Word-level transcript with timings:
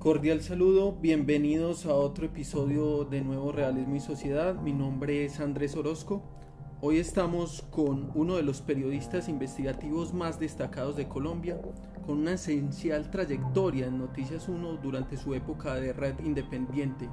Cordial 0.00 0.40
saludo, 0.40 0.96
bienvenidos 0.98 1.84
a 1.84 1.92
otro 1.92 2.24
episodio 2.24 3.04
de 3.04 3.20
Nuevo 3.20 3.52
Realismo 3.52 3.96
y 3.96 4.00
Sociedad. 4.00 4.54
Mi 4.54 4.72
nombre 4.72 5.26
es 5.26 5.40
Andrés 5.40 5.76
Orozco. 5.76 6.22
Hoy 6.80 6.96
estamos 6.96 7.66
con 7.70 8.10
uno 8.14 8.36
de 8.36 8.42
los 8.42 8.62
periodistas 8.62 9.28
investigativos 9.28 10.14
más 10.14 10.40
destacados 10.40 10.96
de 10.96 11.06
Colombia, 11.06 11.60
con 12.06 12.20
una 12.20 12.32
esencial 12.32 13.10
trayectoria 13.10 13.88
en 13.88 13.98
Noticias 13.98 14.48
1 14.48 14.78
durante 14.78 15.18
su 15.18 15.34
época 15.34 15.74
de 15.74 15.92
red 15.92 16.18
independiente. 16.24 17.10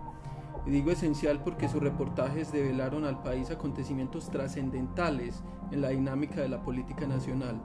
Y 0.65 0.71
digo 0.71 0.89
esencial 0.89 1.43
porque 1.43 1.67
sus 1.67 1.83
reportajes 1.83 2.53
develaron 2.53 3.03
al 3.03 3.21
país 3.21 3.51
acontecimientos 3.51 4.31
trascendentales 4.31 5.43
en 5.73 5.81
la 5.81 5.89
dinámica 5.89 6.39
de 6.39 6.47
la 6.47 6.63
política 6.63 7.05
nacional. 7.05 7.61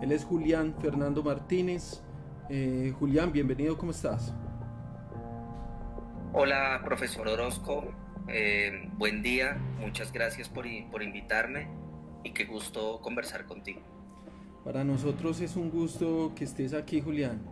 Él 0.00 0.12
es 0.12 0.24
Julián 0.24 0.76
Fernando 0.80 1.24
Martínez. 1.24 2.04
Eh, 2.48 2.94
Julián, 3.00 3.32
bienvenido, 3.32 3.76
¿cómo 3.76 3.90
estás? 3.90 4.32
Hola, 6.34 6.80
profesor 6.82 7.28
Orozco. 7.28 7.84
Eh, 8.26 8.88
buen 8.96 9.22
día. 9.22 9.58
Muchas 9.78 10.14
gracias 10.14 10.48
por, 10.48 10.64
por 10.90 11.02
invitarme 11.02 11.68
y 12.24 12.30
qué 12.30 12.46
gusto 12.46 13.02
conversar 13.02 13.44
contigo. 13.44 13.82
Para 14.64 14.82
nosotros 14.82 15.42
es 15.42 15.56
un 15.56 15.68
gusto 15.68 16.32
que 16.34 16.44
estés 16.44 16.72
aquí, 16.72 17.02
Julián. 17.02 17.42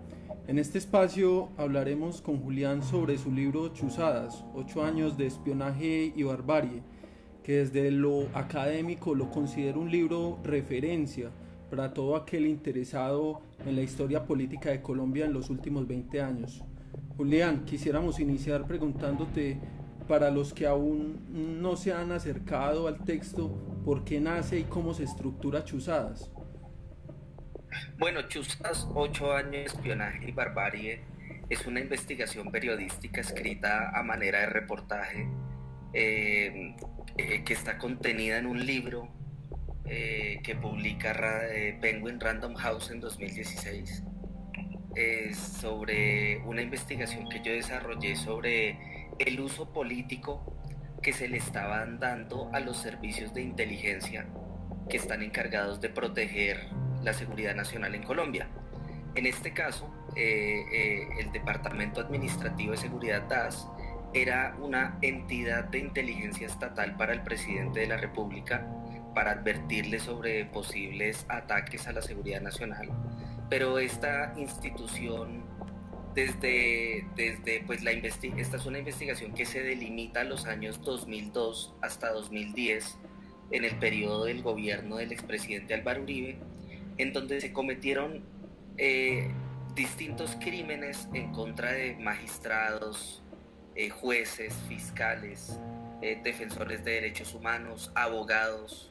En 0.48 0.58
este 0.58 0.78
espacio 0.78 1.50
hablaremos 1.58 2.22
con 2.22 2.40
Julián 2.40 2.82
sobre 2.82 3.18
su 3.18 3.30
libro 3.30 3.68
Chuzadas, 3.68 4.46
ocho 4.54 4.82
años 4.82 5.18
de 5.18 5.26
espionaje 5.26 6.14
y 6.16 6.22
barbarie, 6.22 6.82
que 7.42 7.58
desde 7.58 7.90
lo 7.90 8.28
académico 8.32 9.14
lo 9.14 9.30
considero 9.30 9.78
un 9.78 9.90
libro 9.90 10.38
referencia 10.42 11.30
para 11.68 11.92
todo 11.92 12.16
aquel 12.16 12.46
interesado 12.46 13.42
en 13.66 13.76
la 13.76 13.82
historia 13.82 14.24
política 14.24 14.70
de 14.70 14.80
Colombia 14.80 15.26
en 15.26 15.34
los 15.34 15.50
últimos 15.50 15.86
20 15.86 16.22
años. 16.22 16.64
Julián, 17.20 17.66
quisiéramos 17.66 18.18
iniciar 18.18 18.66
preguntándote, 18.66 19.58
para 20.08 20.30
los 20.30 20.54
que 20.54 20.66
aún 20.66 21.60
no 21.60 21.76
se 21.76 21.92
han 21.92 22.12
acercado 22.12 22.88
al 22.88 23.04
texto, 23.04 23.50
¿por 23.84 24.04
qué 24.04 24.18
nace 24.20 24.60
y 24.60 24.64
cómo 24.64 24.94
se 24.94 25.04
estructura 25.04 25.62
Chuzadas? 25.62 26.30
Bueno, 27.98 28.22
Chuzadas, 28.22 28.88
ocho 28.94 29.32
años 29.34 29.50
de 29.50 29.64
espionaje 29.64 30.30
y 30.30 30.32
barbarie, 30.32 31.02
es 31.50 31.66
una 31.66 31.80
investigación 31.80 32.50
periodística 32.50 33.20
escrita 33.20 33.90
a 33.90 34.02
manera 34.02 34.40
de 34.40 34.46
reportaje 34.46 35.28
eh, 35.92 36.74
eh, 37.18 37.44
que 37.44 37.52
está 37.52 37.76
contenida 37.76 38.38
en 38.38 38.46
un 38.46 38.64
libro 38.64 39.10
eh, 39.84 40.40
que 40.42 40.56
publica 40.56 41.14
Penguin 41.82 42.18
Random 42.18 42.54
House 42.54 42.90
en 42.90 43.00
2016 43.00 44.04
sobre 45.34 46.38
una 46.44 46.62
investigación 46.62 47.28
que 47.28 47.40
yo 47.42 47.52
desarrollé 47.52 48.16
sobre 48.16 48.78
el 49.18 49.40
uso 49.40 49.72
político 49.72 50.56
que 51.02 51.12
se 51.12 51.28
le 51.28 51.38
estaban 51.38 51.98
dando 51.98 52.50
a 52.52 52.60
los 52.60 52.76
servicios 52.76 53.32
de 53.32 53.42
inteligencia 53.42 54.26
que 54.88 54.96
están 54.96 55.22
encargados 55.22 55.80
de 55.80 55.88
proteger 55.88 56.68
la 57.02 57.14
seguridad 57.14 57.54
nacional 57.54 57.94
en 57.94 58.02
Colombia. 58.02 58.48
En 59.14 59.26
este 59.26 59.52
caso, 59.52 59.90
eh, 60.16 60.62
eh, 60.72 61.08
el 61.18 61.32
Departamento 61.32 62.00
Administrativo 62.00 62.72
de 62.72 62.78
Seguridad 62.78 63.22
DAS 63.22 63.68
era 64.12 64.56
una 64.60 64.98
entidad 65.02 65.64
de 65.64 65.78
inteligencia 65.78 66.46
estatal 66.46 66.96
para 66.96 67.12
el 67.12 67.22
presidente 67.22 67.80
de 67.80 67.86
la 67.86 67.96
República 67.96 68.66
para 69.14 69.32
advertirle 69.32 70.00
sobre 70.00 70.44
posibles 70.46 71.24
ataques 71.28 71.86
a 71.86 71.92
la 71.92 72.02
seguridad 72.02 72.40
nacional 72.40 72.90
pero 73.50 73.78
esta 73.78 74.32
institución 74.38 75.44
desde, 76.14 77.06
desde 77.16 77.62
pues 77.66 77.82
la 77.82 77.90
esta 77.92 78.56
es 78.56 78.66
una 78.66 78.78
investigación 78.78 79.34
que 79.34 79.44
se 79.44 79.62
delimita 79.62 80.20
a 80.20 80.24
los 80.24 80.46
años 80.46 80.80
2002 80.82 81.74
hasta 81.82 82.10
2010 82.12 82.98
en 83.50 83.64
el 83.64 83.76
periodo 83.78 84.24
del 84.24 84.42
gobierno 84.42 84.96
del 84.96 85.12
expresidente 85.12 85.74
Álvaro 85.74 86.02
Uribe, 86.02 86.38
en 86.98 87.12
donde 87.12 87.40
se 87.40 87.52
cometieron 87.52 88.22
eh, 88.76 89.28
distintos 89.74 90.36
crímenes 90.36 91.08
en 91.12 91.32
contra 91.32 91.72
de 91.72 91.96
magistrados, 91.96 93.22
eh, 93.74 93.90
jueces, 93.90 94.54
fiscales, 94.68 95.58
eh, 96.02 96.20
defensores 96.22 96.84
de 96.84 96.92
derechos 96.92 97.34
humanos, 97.34 97.90
abogados, 97.94 98.86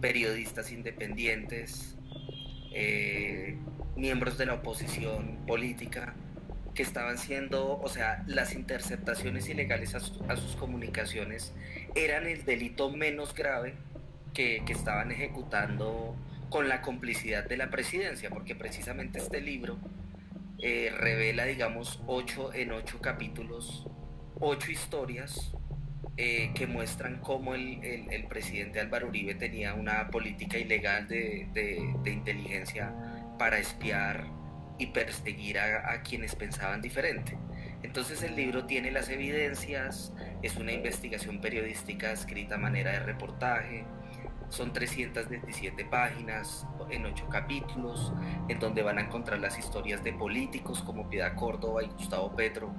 periodistas 0.00 0.70
independientes, 0.70 1.95
eh, 2.78 3.56
miembros 3.96 4.36
de 4.36 4.44
la 4.44 4.52
oposición 4.52 5.38
política 5.46 6.12
que 6.74 6.82
estaban 6.82 7.16
siendo, 7.16 7.80
o 7.80 7.88
sea, 7.88 8.22
las 8.26 8.52
interceptaciones 8.52 9.48
ilegales 9.48 9.94
a, 9.94 10.00
sus 10.00 10.56
comunicaciones 10.56 11.54
eran 11.94 12.26
el 12.26 12.44
delito 12.44 12.90
menos 12.90 13.34
grave 13.34 13.76
que, 14.34 14.62
estaban 14.68 15.10
ejecutando 15.10 16.14
con 16.50 16.68
la 16.68 16.82
complicidad 16.82 17.48
de 17.48 17.56
la 17.56 17.70
presidencia, 17.70 18.28
porque 18.28 18.54
precisamente 18.54 19.20
este 19.20 19.40
libro 19.40 19.78
eh, 20.58 20.92
revela, 20.94 21.46
digamos, 21.46 22.02
ocho 22.06 22.52
en 22.52 22.72
ocho 22.72 23.00
capítulos, 23.00 23.86
ocho 24.38 24.70
historias 24.70 25.55
eh, 26.18 26.50
que 26.54 26.66
muestran 26.66 27.20
cómo 27.20 27.54
el, 27.54 28.26
presidente 28.28 28.80
Álvaro 28.80 29.08
Uribe 29.08 29.34
tenía 29.34 29.74
una 29.74 30.08
política 30.08 30.56
ilegal 30.56 31.06
de, 31.08 31.46
inteligencia 32.06 32.94
para 33.38 33.58
espiar 33.58 34.24
y 34.78 34.86
perseguir 34.86 35.58
a, 35.58 36.02
quienes 36.02 36.34
pensaban 36.34 36.80
diferente. 36.80 37.36
Entonces 37.82 38.22
el 38.22 38.34
libro 38.34 38.64
tiene 38.64 38.90
las 38.90 39.10
evidencias, 39.10 40.14
es 40.42 40.56
una 40.56 40.72
investigación 40.72 41.40
periodística 41.42 42.10
escrita 42.12 42.54
a 42.54 42.58
manera 42.58 42.92
de 42.92 43.00
reportaje, 43.00 43.84
son 44.48 44.72
327 44.72 45.84
páginas 45.84 46.66
en 46.90 47.04
8 47.04 47.28
capítulos, 47.28 48.14
en 48.48 48.58
donde 48.58 48.82
van 48.82 48.96
a 48.96 49.02
encontrar 49.02 49.38
las 49.38 49.58
historias 49.58 50.02
de 50.02 50.14
políticos 50.14 50.82
como 50.82 51.10
Piedad 51.10 51.34
Córdoba 51.34 51.82
y 51.82 51.88
Gustavo 51.88 52.34
Petro, 52.34 52.74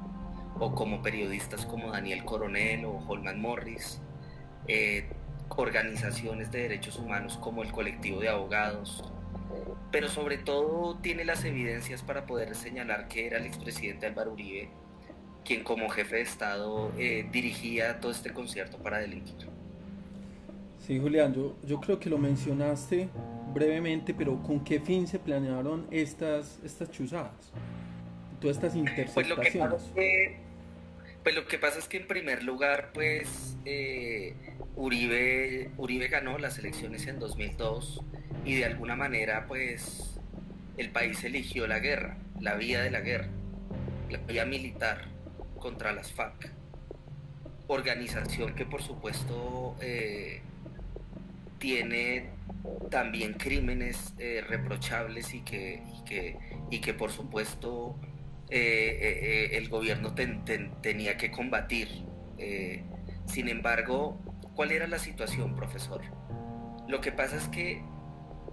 o 0.60 0.76
como 0.76 1.02
periodistas 1.02 1.66
como 1.66 1.92
Daniel 1.92 2.24
Coronel 2.26 2.86
o 2.86 2.98
Holman 3.08 3.40
Morris, 3.40 4.02
eh, 4.68 5.10
organizaciones 5.50 6.52
de 6.52 6.64
derechos 6.64 6.98
humanos 6.98 7.38
como 7.38 7.64
el 7.64 7.72
colectivo 7.72 8.20
de 8.20 8.30
abogados, 8.30 9.04
pero 9.92 10.10
sobre 10.10 10.38
todo 10.38 10.98
tiene 10.98 11.26
las 11.26 11.46
evidencias 11.46 12.04
para 12.04 12.26
poder 12.26 12.56
señalar 12.56 13.08
que 13.08 13.28
era 13.28 13.38
el 13.38 13.46
expresidente 13.46 14.06
Álvaro 14.06 14.34
Uribe 14.34 14.70
quien 15.48 15.64
como 15.64 15.88
jefe 15.88 16.18
de 16.18 16.22
Estado 16.24 16.92
eh, 16.98 17.26
dirigía 17.32 18.02
todo 18.02 18.12
este 18.12 18.34
concierto 18.34 18.78
para 18.78 19.00
delinquir. 19.00 19.48
Sí, 20.80 21.00
Julián, 21.00 21.34
yo, 21.34 21.56
yo 21.66 21.80
creo 21.80 22.00
que 22.00 22.10
lo 22.10 22.18
mencionaste 22.18 23.08
brevemente, 23.54 24.14
pero 24.14 24.44
¿con 24.44 24.60
qué 24.60 24.82
fin 24.82 25.08
se 25.08 25.20
planearon 25.20 25.88
estas, 25.90 26.60
estas 26.64 26.92
chuzadas? 26.92 27.54
Todas 28.42 28.58
estas 28.58 28.76
interceptaciones. 28.76 29.84
Pues 29.94 30.47
pues 31.28 31.36
lo 31.36 31.46
que 31.46 31.60
pasa 31.60 31.78
es 31.78 31.90
que 31.90 31.98
en 31.98 32.08
primer 32.08 32.42
lugar, 32.44 32.92
pues 32.94 33.58
eh, 33.66 34.34
Uribe, 34.78 35.72
Uribe 35.76 36.08
ganó 36.08 36.38
las 36.38 36.58
elecciones 36.58 37.06
en 37.06 37.20
2002 37.20 38.02
y 38.46 38.56
de 38.56 38.64
alguna 38.64 38.96
manera, 38.96 39.46
pues 39.46 40.22
el 40.78 40.90
país 40.90 41.22
eligió 41.26 41.68
la 41.68 41.80
guerra, 41.80 42.16
la 42.40 42.56
vía 42.56 42.82
de 42.82 42.92
la 42.92 43.02
guerra, 43.02 43.28
la 44.10 44.20
vía 44.20 44.46
militar 44.46 45.04
contra 45.60 45.92
las 45.92 46.14
FARC, 46.14 46.50
organización 47.68 48.56
que 48.56 48.66
por 48.66 48.82
supuesto 48.82 49.76
eh, 49.82 50.40
tiene 51.60 52.30
también 52.90 53.34
crímenes 53.34 54.14
eh, 54.18 54.46
reprochables 54.48 55.34
y 55.34 55.42
que, 55.42 55.84
y 55.94 56.06
que, 56.06 56.38
y 56.72 56.80
que 56.80 56.94
por 56.94 57.12
supuesto 57.12 57.98
eh, 58.50 58.98
eh, 59.02 59.20
eh, 59.52 59.58
el 59.58 59.68
gobierno 59.68 60.14
tenía 60.14 61.18
que 61.18 61.32
combatir. 61.32 62.06
sin 63.26 63.50
embargo, 63.50 64.22
¿cuál 64.56 64.72
era 64.72 64.88
la 64.88 65.00
situación, 65.00 65.56
profesor? 65.56 66.02
Lo 66.88 67.02
que 67.02 67.12
pasa 67.12 67.36
es 67.36 67.48
que, 67.50 67.84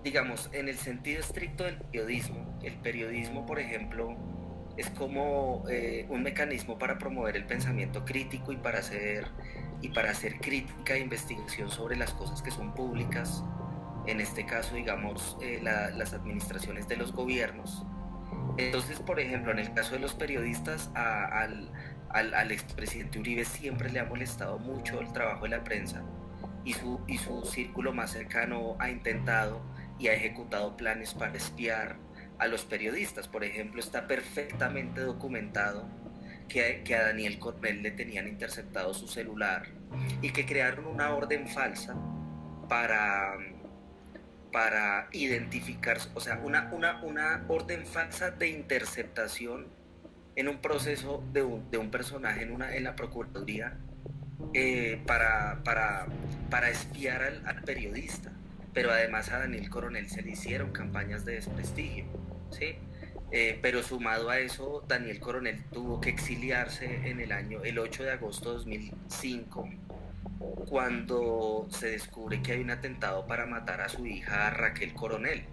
digamos, 0.02 0.50
en 0.52 0.68
el 0.68 0.76
sentido 0.76 1.20
estricto 1.20 1.64
del 1.64 1.76
periodismo, 1.78 2.58
el 2.64 2.74
periodismo, 2.74 3.46
por 3.46 3.60
ejemplo, 3.60 4.16
es 4.76 4.90
como 4.90 5.64
un 6.08 6.22
mecanismo 6.22 6.76
para 6.76 6.98
promover 6.98 7.36
el 7.36 7.46
pensamiento 7.46 8.04
crítico 8.04 8.50
y 8.50 8.56
para 8.56 8.80
hacer, 8.80 9.28
y 9.80 9.90
para 9.90 10.10
hacer 10.10 10.40
crítica 10.40 10.94
e 10.94 11.00
investigación 11.00 11.70
sobre 11.70 11.96
las 11.96 12.12
cosas 12.14 12.42
que 12.42 12.50
son 12.50 12.74
públicas, 12.74 13.44
en 14.06 14.20
este 14.20 14.44
caso, 14.44 14.74
digamos, 14.74 15.36
las 15.62 16.12
administraciones 16.14 16.88
de 16.88 16.96
los 16.96 17.12
gobiernos. 17.12 17.86
Entonces, 18.56 19.00
por 19.00 19.20
ejemplo, 19.20 19.52
en 19.52 19.58
el 19.58 19.72
caso 19.72 19.94
de 19.94 20.00
los 20.00 20.14
periodistas, 20.14 20.90
al, 20.94 21.70
al, 22.10 22.52
expresidente 22.52 23.18
Uribe 23.18 23.44
siempre 23.44 23.90
le 23.90 24.00
ha 24.00 24.04
molestado 24.04 24.58
mucho 24.58 25.00
el 25.00 25.12
trabajo 25.12 25.44
de 25.44 25.50
la 25.50 25.64
prensa 25.64 26.02
y 26.64 26.72
su, 26.74 27.00
y 27.08 27.18
su 27.18 27.44
círculo 27.44 27.92
más 27.92 28.12
cercano 28.12 28.76
ha 28.78 28.90
intentado 28.90 29.60
y 29.98 30.08
ha 30.08 30.14
ejecutado 30.14 30.76
planes 30.76 31.14
para 31.14 31.36
espiar 31.36 31.96
a 32.38 32.46
los 32.46 32.64
periodistas. 32.64 33.26
Por 33.26 33.44
ejemplo, 33.44 33.80
está 33.80 34.06
perfectamente 34.06 35.00
documentado 35.00 35.88
que, 36.48 36.82
que, 36.84 36.94
a 36.94 37.04
Daniel 37.04 37.38
Coronel 37.38 37.82
le 37.82 37.90
tenían 37.90 38.28
interceptado 38.28 38.94
su 38.94 39.08
celular 39.08 39.66
y 40.22 40.30
que 40.30 40.46
crearon 40.46 40.86
una 40.86 41.14
orden 41.14 41.48
falsa 41.48 41.96
para, 42.68 43.34
para 44.54 45.08
identificar, 45.10 45.98
o 46.14 46.20
sea, 46.20 46.38
una, 46.44 46.70
una, 46.72 47.02
una 47.02 47.44
orden 47.48 47.84
falsa 47.84 48.30
de 48.30 48.50
interceptación 48.50 49.66
en 50.36 50.46
un 50.46 50.58
proceso 50.58 51.24
de 51.32 51.42
un, 51.42 51.68
de 51.72 51.78
un 51.78 51.90
personaje 51.90 52.42
en, 52.44 52.52
una, 52.52 52.76
en 52.76 52.84
la 52.84 52.94
Procuraduría 52.94 53.76
eh, 54.52 55.02
para, 55.08 55.60
para, 55.64 56.06
para, 56.50 56.70
espiar 56.70 57.40
al, 57.44 57.62
periodista. 57.64 58.30
Pero 58.72 58.92
además 58.92 59.32
a 59.32 59.40
Daniel 59.40 59.68
Coronel 59.68 60.08
se 60.08 60.22
le 60.22 60.30
hicieron 60.30 60.70
campañas 60.70 61.24
de 61.24 61.32
desprestigio. 61.32 62.04
¿sí? 62.52 62.76
Eh, 63.32 63.58
pero 63.60 63.82
sumado 63.82 64.30
a 64.30 64.38
eso, 64.38 64.84
Daniel 64.86 65.18
Coronel 65.18 65.64
tuvo 65.72 66.00
que 66.00 66.10
exiliarse 66.10 67.10
en 67.10 67.18
el 67.18 67.32
año, 67.32 67.64
el 67.64 67.80
8 67.80 68.04
de 68.04 68.12
agosto 68.12 68.50
de 68.50 68.58
2005, 68.58 69.68
cuando 70.68 71.66
se 71.70 71.90
descubre 71.90 72.42
que 72.42 72.52
hay 72.52 72.60
un 72.60 72.70
atentado 72.70 73.26
para 73.26 73.46
matar 73.46 73.80
a 73.80 73.88
su 73.88 74.06
hija 74.06 74.50
Raquel 74.50 74.94
Coronel. 74.94 75.44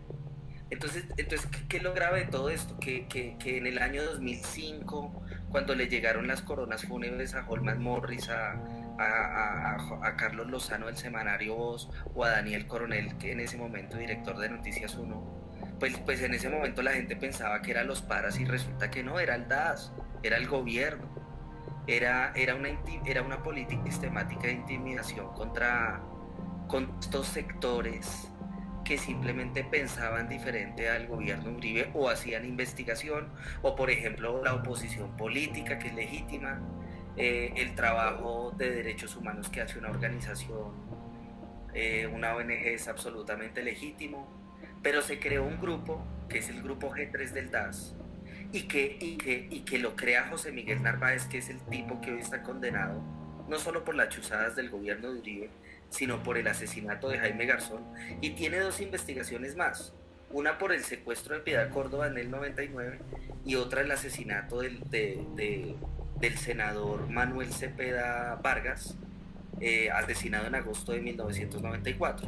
Entonces, 0.70 1.06
entonces 1.18 1.50
¿qué, 1.68 1.78
es 1.78 1.84
lo 1.84 1.94
grave 1.94 2.22
de 2.22 2.26
todo 2.28 2.50
esto? 2.50 2.80
Que, 2.80 3.06
que, 3.08 3.36
que, 3.38 3.58
en 3.58 3.68
el 3.68 3.80
año 3.80 4.04
2005, 4.04 5.24
cuando 5.50 5.76
le 5.76 5.88
llegaron 5.88 6.28
las 6.28 6.42
coronas 6.42 6.86
fúnebres 6.86 7.36
a 7.36 7.46
Holman 7.46 7.82
Morris, 7.82 8.30
a, 8.30 8.54
a, 8.98 9.78
a, 10.02 10.16
Carlos 10.16 10.50
Lozano 10.50 10.86
del 10.86 10.96
Semanario 10.96 11.56
Voz 11.56 11.90
o 12.16 12.24
a 12.24 12.30
Daniel 12.30 12.68
Coronel, 12.68 13.18
que 13.18 13.34
en 13.34 13.42
ese 13.42 13.58
momento 13.58 13.98
director 13.98 14.38
de 14.38 14.50
Noticias 14.50 14.96
1, 14.96 15.42
pues, 15.80 15.98
pues 16.06 16.22
en 16.22 16.34
ese 16.34 16.48
momento 16.48 16.82
la 16.82 16.94
gente 16.94 17.16
pensaba 17.16 17.62
que 17.62 17.72
eran 17.72 17.88
los 17.88 18.02
paras 18.02 18.40
y 18.40 18.46
resulta 18.46 18.90
que 18.90 19.04
no, 19.04 19.20
era 19.20 19.36
el 19.36 19.48
DAS, 19.48 19.92
era 20.24 20.38
el 20.38 20.48
gobierno, 20.48 21.21
era, 21.88 22.32
era, 22.36 22.56
una, 22.56 22.70
era 23.06 23.22
una 23.22 23.42
política 23.44 23.84
sistemática 23.86 24.48
de 24.48 24.54
intimidación 24.54 25.34
contra, 25.34 26.02
estos 27.02 27.28
sectores 27.28 28.30
que 28.86 28.98
simplemente 28.98 29.64
pensaban 29.64 30.30
diferente 30.30 30.90
al 30.90 31.08
gobierno 31.08 31.52
Uribe 31.52 31.92
o 31.94 32.10
hacían 32.10 32.46
investigación, 32.46 33.30
o 33.62 33.76
por 33.76 33.90
ejemplo 33.90 34.44
la 34.44 34.54
oposición 34.56 35.16
política 35.18 35.78
que 35.78 35.90
es 35.90 35.94
legítima, 35.94 36.62
eh, 37.18 37.54
el 37.58 37.76
trabajo 37.76 38.54
de 38.58 38.72
derechos 38.72 39.16
humanos 39.16 39.50
que 39.50 39.62
hace 39.62 39.78
una 39.78 39.90
organización, 39.90 40.72
eh, 41.74 42.08
una 42.08 42.36
ONG 42.36 42.52
es 42.52 42.88
absolutamente 42.88 43.64
legítimo, 43.64 44.28
pero 44.82 45.02
se 45.02 45.20
creó 45.20 45.44
un 45.44 45.60
grupo, 45.60 46.02
que 46.30 46.40
es 46.40 46.50
el 46.50 46.62
grupo 46.64 46.90
G3 46.90 47.32
del 47.32 47.52
DAS, 47.52 47.96
y 48.54 48.64
que, 48.64 48.98
y 49.00 49.18
que, 49.18 49.48
y 49.50 49.62
que 49.62 49.80
lo 49.80 49.96
crea 49.96 50.28
José 50.28 50.52
Miguel 50.52 50.84
Narváez, 50.84 51.26
que 51.26 51.38
es 51.38 51.50
el 51.50 51.60
tipo 51.62 52.02
que 52.02 52.12
hoy 52.14 52.20
está 52.20 52.44
condenado, 52.44 53.02
no 53.48 53.58
solo 53.60 53.84
por 53.84 53.96
las 53.96 54.10
chuzadas 54.10 54.56
del 54.56 54.70
gobierno 54.70 55.12
de 55.12 55.20
Uribe, 55.20 55.50
sino 55.90 56.24
por 56.24 56.38
el 56.38 56.48
asesinato 56.48 57.10
de 57.10 57.20
Jaime 57.20 57.46
Garzón, 57.46 57.84
y 58.22 58.32
tiene 58.32 58.60
dos 58.60 58.82
investigaciones 58.82 59.56
más, 59.56 59.94
una 60.32 60.58
por 60.58 60.72
el 60.72 60.84
secuestro 60.84 61.36
de 61.36 61.42
Piedad 61.42 61.70
Córdoba 61.70 62.08
en 62.08 62.18
el 62.18 62.32
99 62.32 63.00
y 63.46 63.56
otra 63.56 63.82
el 63.82 63.92
asesinato 63.92 64.62
del, 64.62 64.80
de, 64.90 65.26
de, 65.36 65.76
del 66.20 66.38
senador 66.38 67.10
Manuel 67.10 67.52
Cepeda 67.52 68.36
Vargas, 68.42 68.96
eh, 69.60 69.92
asesinado 69.92 70.48
en 70.48 70.56
agosto 70.56 70.92
de 70.94 71.02
1994. 71.02 72.28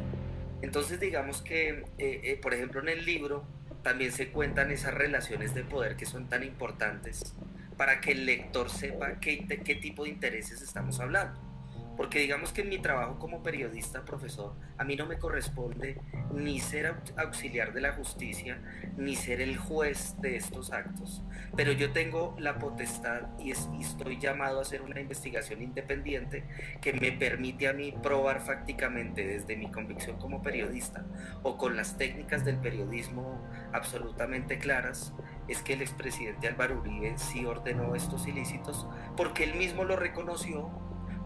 Entonces 0.62 1.00
digamos 1.00 1.42
que, 1.42 1.84
eh, 1.98 2.20
eh, 2.22 2.38
por 2.40 2.54
ejemplo, 2.54 2.80
en 2.80 2.88
el 2.88 3.04
libro 3.04 3.44
también 3.84 4.10
se 4.10 4.30
cuentan 4.30 4.72
esas 4.72 4.94
relaciones 4.94 5.54
de 5.54 5.62
poder 5.62 5.94
que 5.94 6.06
son 6.06 6.28
tan 6.28 6.42
importantes 6.42 7.34
para 7.76 8.00
que 8.00 8.12
el 8.12 8.26
lector 8.26 8.70
sepa 8.70 9.20
qué, 9.20 9.46
qué 9.64 9.74
tipo 9.76 10.02
de 10.02 10.10
intereses 10.10 10.62
estamos 10.62 10.98
hablando. 10.98 11.53
Porque 11.96 12.18
digamos 12.18 12.52
que 12.52 12.62
en 12.62 12.68
mi 12.68 12.78
trabajo 12.78 13.18
como 13.18 13.42
periodista, 13.42 14.04
profesor, 14.04 14.54
a 14.78 14.84
mí 14.84 14.96
no 14.96 15.06
me 15.06 15.18
corresponde 15.18 16.00
ni 16.32 16.58
ser 16.58 16.94
auxiliar 17.16 17.72
de 17.72 17.80
la 17.80 17.92
justicia, 17.92 18.58
ni 18.96 19.14
ser 19.14 19.40
el 19.40 19.56
juez 19.56 20.20
de 20.20 20.36
estos 20.36 20.72
actos. 20.72 21.22
Pero 21.56 21.72
yo 21.72 21.92
tengo 21.92 22.34
la 22.38 22.58
potestad 22.58 23.28
y, 23.38 23.52
es, 23.52 23.68
y 23.78 23.82
estoy 23.82 24.18
llamado 24.18 24.58
a 24.58 24.62
hacer 24.62 24.82
una 24.82 25.00
investigación 25.00 25.62
independiente 25.62 26.44
que 26.80 26.92
me 26.92 27.12
permite 27.12 27.68
a 27.68 27.72
mí 27.72 27.92
probar 28.02 28.40
fácticamente 28.40 29.26
desde 29.26 29.56
mi 29.56 29.70
convicción 29.70 30.18
como 30.18 30.42
periodista 30.42 31.04
o 31.42 31.56
con 31.56 31.76
las 31.76 31.96
técnicas 31.96 32.44
del 32.44 32.56
periodismo 32.56 33.40
absolutamente 33.72 34.58
claras, 34.58 35.12
es 35.48 35.62
que 35.62 35.74
el 35.74 35.82
expresidente 35.82 36.48
Álvaro 36.48 36.80
Uribe 36.80 37.16
sí 37.18 37.44
ordenó 37.44 37.94
estos 37.94 38.26
ilícitos 38.26 38.88
porque 39.16 39.44
él 39.44 39.54
mismo 39.54 39.84
lo 39.84 39.96
reconoció 39.96 40.70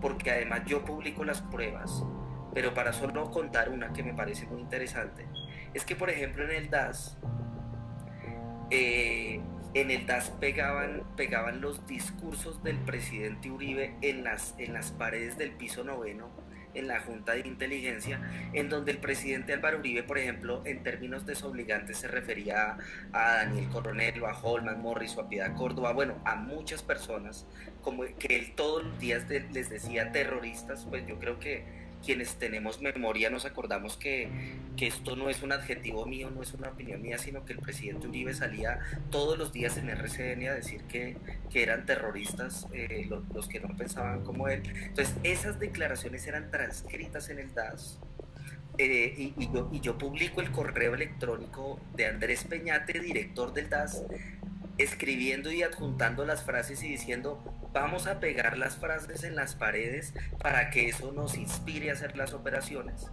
porque 0.01 0.31
además 0.31 0.63
yo 0.67 0.85
publico 0.85 1.25
las 1.25 1.43
pruebas, 1.43 2.05
pero 2.55 2.75
para 2.75 2.93
solo 2.93 3.31
contar 3.31 3.69
una 3.69 3.93
que 3.93 4.03
me 4.03 4.15
parece 4.15 4.47
muy 4.47 4.61
interesante, 4.61 5.27
es 5.75 5.85
que 5.85 5.97
por 5.97 6.11
ejemplo 6.11 6.45
en 6.45 6.51
el 6.51 6.71
DAS, 6.71 7.19
eh, 8.71 9.41
en 9.75 9.91
el 9.91 10.07
DAS 10.07 10.31
pegaban, 10.41 11.03
pegaban 11.17 11.61
los 11.61 11.87
discursos 11.87 12.63
del 12.63 12.79
presidente 12.79 13.51
Uribe 13.51 13.97
en 14.01 14.25
las, 14.25 14.55
en 14.59 14.73
las 14.73 14.93
paredes 14.93 15.37
del 15.37 15.53
piso 15.53 15.85
noveno 15.85 16.29
en 16.79 16.89
la 16.89 17.01
Junta 17.01 17.33
de 17.33 17.41
Inteligencia, 17.41 18.21
en 18.53 18.69
donde 18.69 18.93
el 18.93 18.99
presidente 18.99 19.53
Álvaro 19.53 19.79
Uribe, 19.79 20.03
por 20.03 20.19
ejemplo, 20.19 20.63
en 20.65 20.83
términos 20.83 21.27
desobligantes 21.27 21.99
se 21.99 22.09
refería 22.09 22.79
a 23.13 23.33
Daniel 23.35 23.69
Coronel, 23.69 24.25
a 24.25 24.39
Holman 24.39 24.81
Morris 24.81 25.17
o 25.17 25.23
a 25.23 25.29
Piedad 25.29 25.55
Córdoba, 25.55 25.93
bueno, 25.93 26.17
a 26.25 26.37
muchas 26.37 26.83
personas, 26.83 27.47
como 27.83 28.05
que 28.19 28.37
él 28.37 28.53
todos 28.55 28.85
los 28.85 28.99
días 28.99 29.29
les 29.29 29.71
decía 29.71 30.13
terroristas, 30.13 30.87
pues 30.89 31.07
yo 31.07 31.19
creo 31.19 31.39
que 31.39 31.88
quienes 32.05 32.37
tenemos 32.37 32.81
memoria 32.81 33.31
nos 33.31 33.45
acordamos 33.45 33.97
que, 33.97 34.29
que, 34.77 34.87
esto 34.87 35.17
no 35.17 35.29
es 35.29 35.43
un 35.43 35.53
adjetivo 35.53 36.07
mío, 36.07 36.31
no 36.31 36.43
es 36.43 36.55
una 36.55 36.69
opinión 36.69 37.03
mía, 37.03 37.19
sino 37.19 37.45
que 37.45 37.53
el 37.53 37.59
presidente 37.59 38.07
Uribe 38.07 38.35
salía 38.35 38.79
todos 39.11 39.39
los 39.39 39.53
días 39.53 39.77
en 39.77 39.91
RCN 39.91 40.49
a 40.49 40.55
decir 40.55 40.83
que, 40.85 41.17
que 41.51 41.63
eran 41.63 41.87
terroristas 41.87 42.67
eh, 42.73 43.09
los, 43.09 43.49
que 43.49 43.61
no 43.61 43.77
pensaban 43.77 44.25
como 44.25 44.49
él. 44.49 44.63
Entonces, 44.67 45.15
esas 45.23 45.59
declaraciones 45.59 46.27
eran 46.27 46.51
transcritas 46.51 47.29
en 47.29 47.39
el 47.41 47.55
DAS. 47.55 47.99
Eh, 48.81 49.33
y, 49.37 49.53
yo, 49.53 49.69
y 49.73 49.81
yo 49.81 49.99
publico 49.99 50.41
el 50.41 50.53
correo 50.53 50.95
electrónico 50.95 51.81
de 51.97 52.07
Andrés 52.07 52.45
Peñate, 52.45 53.01
director 53.01 53.53
del 53.53 53.69
DAS, 53.69 54.05
escribiendo 54.79 55.51
y 55.51 55.63
adjuntando 55.63 56.25
las 56.25 56.45
frases 56.45 56.83
y 56.83 56.89
diciendo, 56.89 57.43
vamos 57.73 58.07
a 58.07 58.21
pegar 58.21 58.57
las 58.57 58.77
frases 58.77 59.25
en 59.25 59.35
las 59.35 59.55
paredes 59.57 60.15
para 60.41 60.71
que 60.71 60.89
eso 60.89 61.13
nos 61.13 61.37
inspire 61.37 61.91
a 61.91 61.95
hacer 61.95 62.17
las 62.17 62.33
operaciones. 62.33 63.11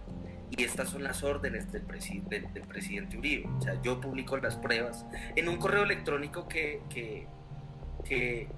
Y 0.50 0.62
estas 0.62 0.90
son 0.90 1.02
las 1.02 1.24
órdenes 1.24 1.72
del, 1.72 1.82
presi 1.82 2.20
del, 2.28 2.46
presidente 2.68 3.18
Uribe. 3.18 3.48
O 3.58 3.60
sea, 3.60 3.82
yo 3.82 4.00
publico 4.00 4.36
las 4.36 4.56
pruebas 4.56 5.04
en 5.34 5.48
un 5.48 5.56
correo 5.56 5.82
electrónico 5.82 6.46
que, 6.46 6.80
que, 6.88 7.26
que, 8.04 8.48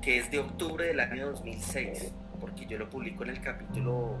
que, 0.00 0.18
es 0.18 0.30
de 0.30 0.38
octubre 0.38 0.86
del 0.86 0.98
año 0.98 1.30
2006, 1.30 2.14
porque 2.40 2.64
yo 2.64 2.78
lo 2.78 2.88
publico 2.88 3.22
en 3.24 3.30
el 3.30 3.40
capítulo 3.42 4.18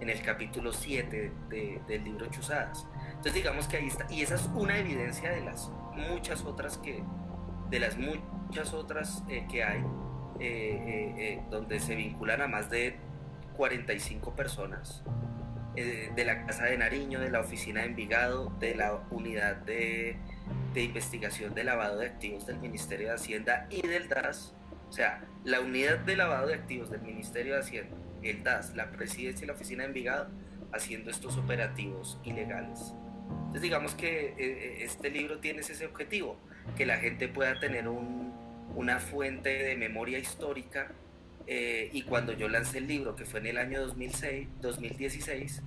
en 0.00 0.10
el 0.10 0.20
capítulo 0.20 0.72
7 0.72 1.32
de, 1.48 1.80
del 1.86 2.04
libro 2.04 2.26
Chuzadas. 2.26 2.86
Entonces 3.22 3.40
digamos 3.40 3.68
que 3.68 3.76
ahí 3.76 3.86
está, 3.86 4.04
y 4.10 4.22
esa 4.22 4.34
es 4.34 4.50
una 4.52 4.76
evidencia 4.76 5.30
de 5.30 5.42
las 5.42 5.70
muchas 6.10 6.42
otras 6.42 6.76
que, 6.78 7.04
de 7.70 7.78
las 7.78 7.96
muchas 7.96 8.74
otras 8.74 9.22
eh, 9.28 9.46
que 9.48 9.62
hay, 9.62 9.80
eh, 10.40 11.14
eh, 11.16 11.42
donde 11.48 11.78
se 11.78 11.94
vinculan 11.94 12.40
a 12.40 12.48
más 12.48 12.68
de 12.68 12.96
45 13.56 14.34
personas, 14.34 15.04
de 15.76 16.24
la 16.24 16.46
Casa 16.46 16.64
de 16.64 16.76
Nariño, 16.76 17.20
de 17.20 17.30
la 17.30 17.38
Oficina 17.38 17.82
de 17.82 17.86
Envigado, 17.86 18.52
de 18.58 18.74
la 18.74 19.04
Unidad 19.12 19.54
de 19.58 20.18
Investigación 20.74 21.54
de 21.54 21.62
Lavado 21.62 21.98
de 21.98 22.06
Activos 22.06 22.44
del 22.44 22.58
Ministerio 22.58 23.06
de 23.06 23.14
Hacienda 23.14 23.68
y 23.70 23.86
del 23.86 24.08
DAS, 24.08 24.52
o 24.88 24.92
sea, 24.92 25.22
la 25.44 25.60
Unidad 25.60 26.00
de 26.00 26.16
Lavado 26.16 26.48
de 26.48 26.54
Activos 26.54 26.90
del 26.90 27.02
Ministerio 27.02 27.54
de 27.54 27.60
Hacienda, 27.60 27.96
el 28.24 28.42
DAS, 28.42 28.74
la 28.74 28.90
Presidencia 28.90 29.44
y 29.44 29.46
la 29.46 29.52
Oficina 29.52 29.84
de 29.84 29.90
Envigado, 29.90 30.28
haciendo 30.72 31.08
estos 31.08 31.36
operativos 31.36 32.18
ilegales. 32.24 32.94
Entonces 33.52 33.68
digamos 33.68 33.94
que 33.94 34.32
eh, 34.38 34.78
este 34.82 35.10
libro 35.10 35.38
tiene 35.38 35.60
ese 35.60 35.84
objetivo, 35.84 36.38
que 36.74 36.86
la 36.86 36.96
gente 36.96 37.28
pueda 37.28 37.60
tener 37.60 37.86
un, 37.86 38.32
una 38.74 38.98
fuente 38.98 39.50
de 39.50 39.76
memoria 39.76 40.18
histórica 40.18 40.90
eh, 41.46 41.90
y 41.92 42.00
cuando 42.04 42.32
yo 42.32 42.48
lancé 42.48 42.78
el 42.78 42.86
libro, 42.86 43.14
que 43.14 43.26
fue 43.26 43.40
en 43.40 43.48
el 43.48 43.58
año 43.58 43.82
2006, 43.82 44.48
2016, 44.62 45.62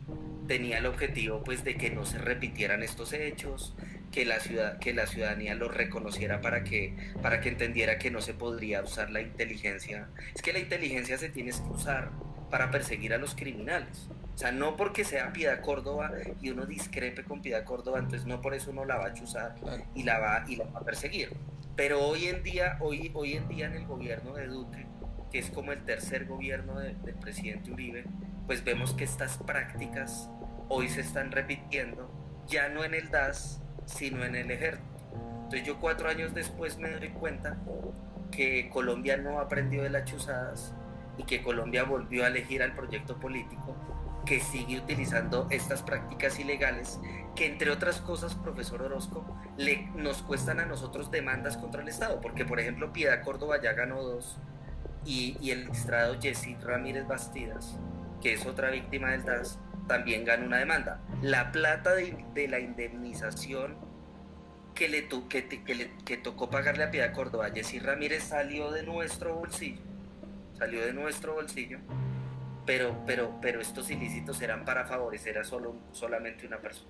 tenía 0.48 0.80
el 0.80 0.88
objetivo 0.88 1.44
pues 1.44 1.64
de 1.64 1.76
que 1.76 1.92
no 1.92 2.08
se 2.08 2.18
repitieran 2.18 2.82
estos 2.82 3.14
hechos, 3.14 3.76
que 4.12 4.26
la, 4.26 4.40
ciudad, 4.40 4.80
que 4.80 4.92
la 4.92 5.06
ciudadanía 5.06 5.54
los 5.54 5.72
reconociera 5.72 6.42
para 6.42 6.64
que, 6.64 6.96
para 7.22 7.40
que 7.40 7.50
entendiera 7.50 8.00
que 8.00 8.10
no 8.10 8.22
se 8.22 8.34
podría 8.34 8.82
usar 8.82 9.12
la 9.12 9.22
inteligencia. 9.22 10.10
Es 10.34 10.42
que 10.42 10.54
la 10.54 10.60
inteligencia 10.60 11.20
se 11.20 11.30
tiene 11.30 11.52
que 11.52 11.70
usar 11.70 12.10
para 12.56 12.72
perseguir 12.72 13.14
a 13.14 13.18
los 13.18 13.36
criminales. 13.36 14.08
O 14.34 14.38
sea, 14.38 14.54
no 14.54 14.78
porque 14.78 15.04
sea 15.04 15.34
Piedad 15.34 15.60
Córdoba 15.60 16.14
y 16.42 16.52
uno 16.52 16.66
discrepe 16.66 17.26
con 17.26 17.42
Piedad 17.42 17.66
Córdoba, 17.66 18.00
entonces 18.00 18.26
no 18.26 18.40
por 18.40 18.54
eso 18.54 18.72
uno 18.72 18.86
la 18.86 18.96
va 18.96 19.08
a 19.08 19.14
chuzar 19.14 19.56
y 19.94 20.04
la 20.04 20.20
va, 20.20 20.46
y 20.48 20.56
la 20.56 20.64
va 20.64 20.80
a 20.80 20.84
perseguir. 20.86 21.36
Pero 21.76 22.00
hoy 22.08 22.28
en 22.28 22.44
día, 22.44 22.78
hoy, 22.80 23.12
hoy 23.14 23.34
en 23.34 23.50
día 23.50 23.66
en 23.66 23.74
el 23.74 23.86
gobierno 23.86 24.36
de 24.36 24.48
Duque, 24.48 24.88
que 25.34 25.40
es 25.40 25.50
como 25.50 25.74
el 25.74 25.84
tercer 25.84 26.28
gobierno 26.28 26.80
del 26.80 26.96
presidente 27.16 27.74
Uribe, 27.74 28.06
pues 28.48 28.64
vemos 28.64 28.94
que 28.94 29.04
estas 29.04 29.38
prácticas 29.40 30.30
hoy 30.70 30.88
se 30.88 31.02
están 31.02 31.34
repitiendo, 31.34 32.10
ya 32.48 32.70
no 32.70 32.86
en 32.86 32.94
el 32.94 33.12
DAS, 33.12 33.62
sino 33.86 34.24
en 34.24 34.34
el 34.34 34.50
ejército. 34.50 34.88
Entonces 35.44 35.68
yo 35.68 35.78
cuatro 35.82 36.08
años 36.08 36.34
después 36.34 36.78
me 36.78 36.90
doy 36.90 37.10
cuenta 37.10 37.58
que 38.32 38.70
Colombia 38.70 39.18
no 39.18 39.42
aprendió 39.42 39.84
de 39.84 39.90
las 39.90 40.06
chuzadas 40.06 40.74
y 41.18 41.24
que 41.24 41.42
Colombia 41.42 41.84
volvió 41.84 42.24
a 42.24 42.28
elegir 42.28 42.62
al 42.64 42.74
proyecto 42.74 43.18
político 43.18 43.76
que 44.26 44.40
sigue 44.40 44.80
utilizando 44.80 45.48
estas 45.52 45.84
prácticas 45.84 46.40
ilegales 46.40 47.00
que 47.36 47.46
entre 47.46 47.70
otras 47.70 48.00
cosas, 48.00 48.34
profesor 48.34 48.82
Orozco, 48.82 49.26
le, 49.58 49.90
nos 49.96 50.24
cuestan 50.24 50.60
a 50.60 50.66
nosotros 50.66 51.12
demandas 51.12 51.58
contra 51.58 51.82
el 51.82 51.90
Estado, 51.90 52.22
porque 52.22 52.46
por 52.46 52.60
ejemplo 52.60 52.94
Piedad 52.94 53.22
Córdoba 53.24 53.62
ya 53.62 53.74
ganó 53.74 54.02
dos 54.02 54.38
y, 55.06 55.52
el 55.52 55.68
magistrado 55.68 56.20
Jessy 56.20 56.56
Ramírez 56.56 57.08
Bastidas, 57.08 57.78
que 58.22 58.34
es 58.34 58.46
otra 58.46 58.72
víctima 58.72 59.12
del 59.12 59.24
DAS, 59.24 59.60
también 59.88 60.26
gana 60.26 60.46
una 60.46 60.58
demanda. 60.58 61.02
La 61.22 61.52
plata 61.52 61.94
de, 61.94 62.48
la 62.48 62.60
indemnización 62.60 63.78
que 64.74 64.90
le, 64.90 65.08
que, 65.08 66.18
tocó 66.18 66.50
pagarle 66.50 66.86
a 66.86 66.92
Piedad 66.92 67.14
Córdoba, 67.14 67.52
Jessy 67.54 67.80
Ramírez 67.80 68.24
salió 68.24 68.72
de 68.72 68.84
nuestro 68.84 69.36
bolsillo, 69.36 69.82
salió 70.58 70.86
de 70.86 70.94
nuestro 70.94 71.34
bolsillo 71.36 71.80
pero, 72.66 72.96
pero, 73.06 73.32
pero 73.42 73.62
estos 73.62 73.90
ilícitos 73.92 74.38
serán 74.38 74.66
para 74.66 74.86
favorecer 74.86 75.38
a 75.38 75.44
solo, 75.44 75.76
solamente 75.92 76.48
una 76.48 76.58
persona. 76.58 76.90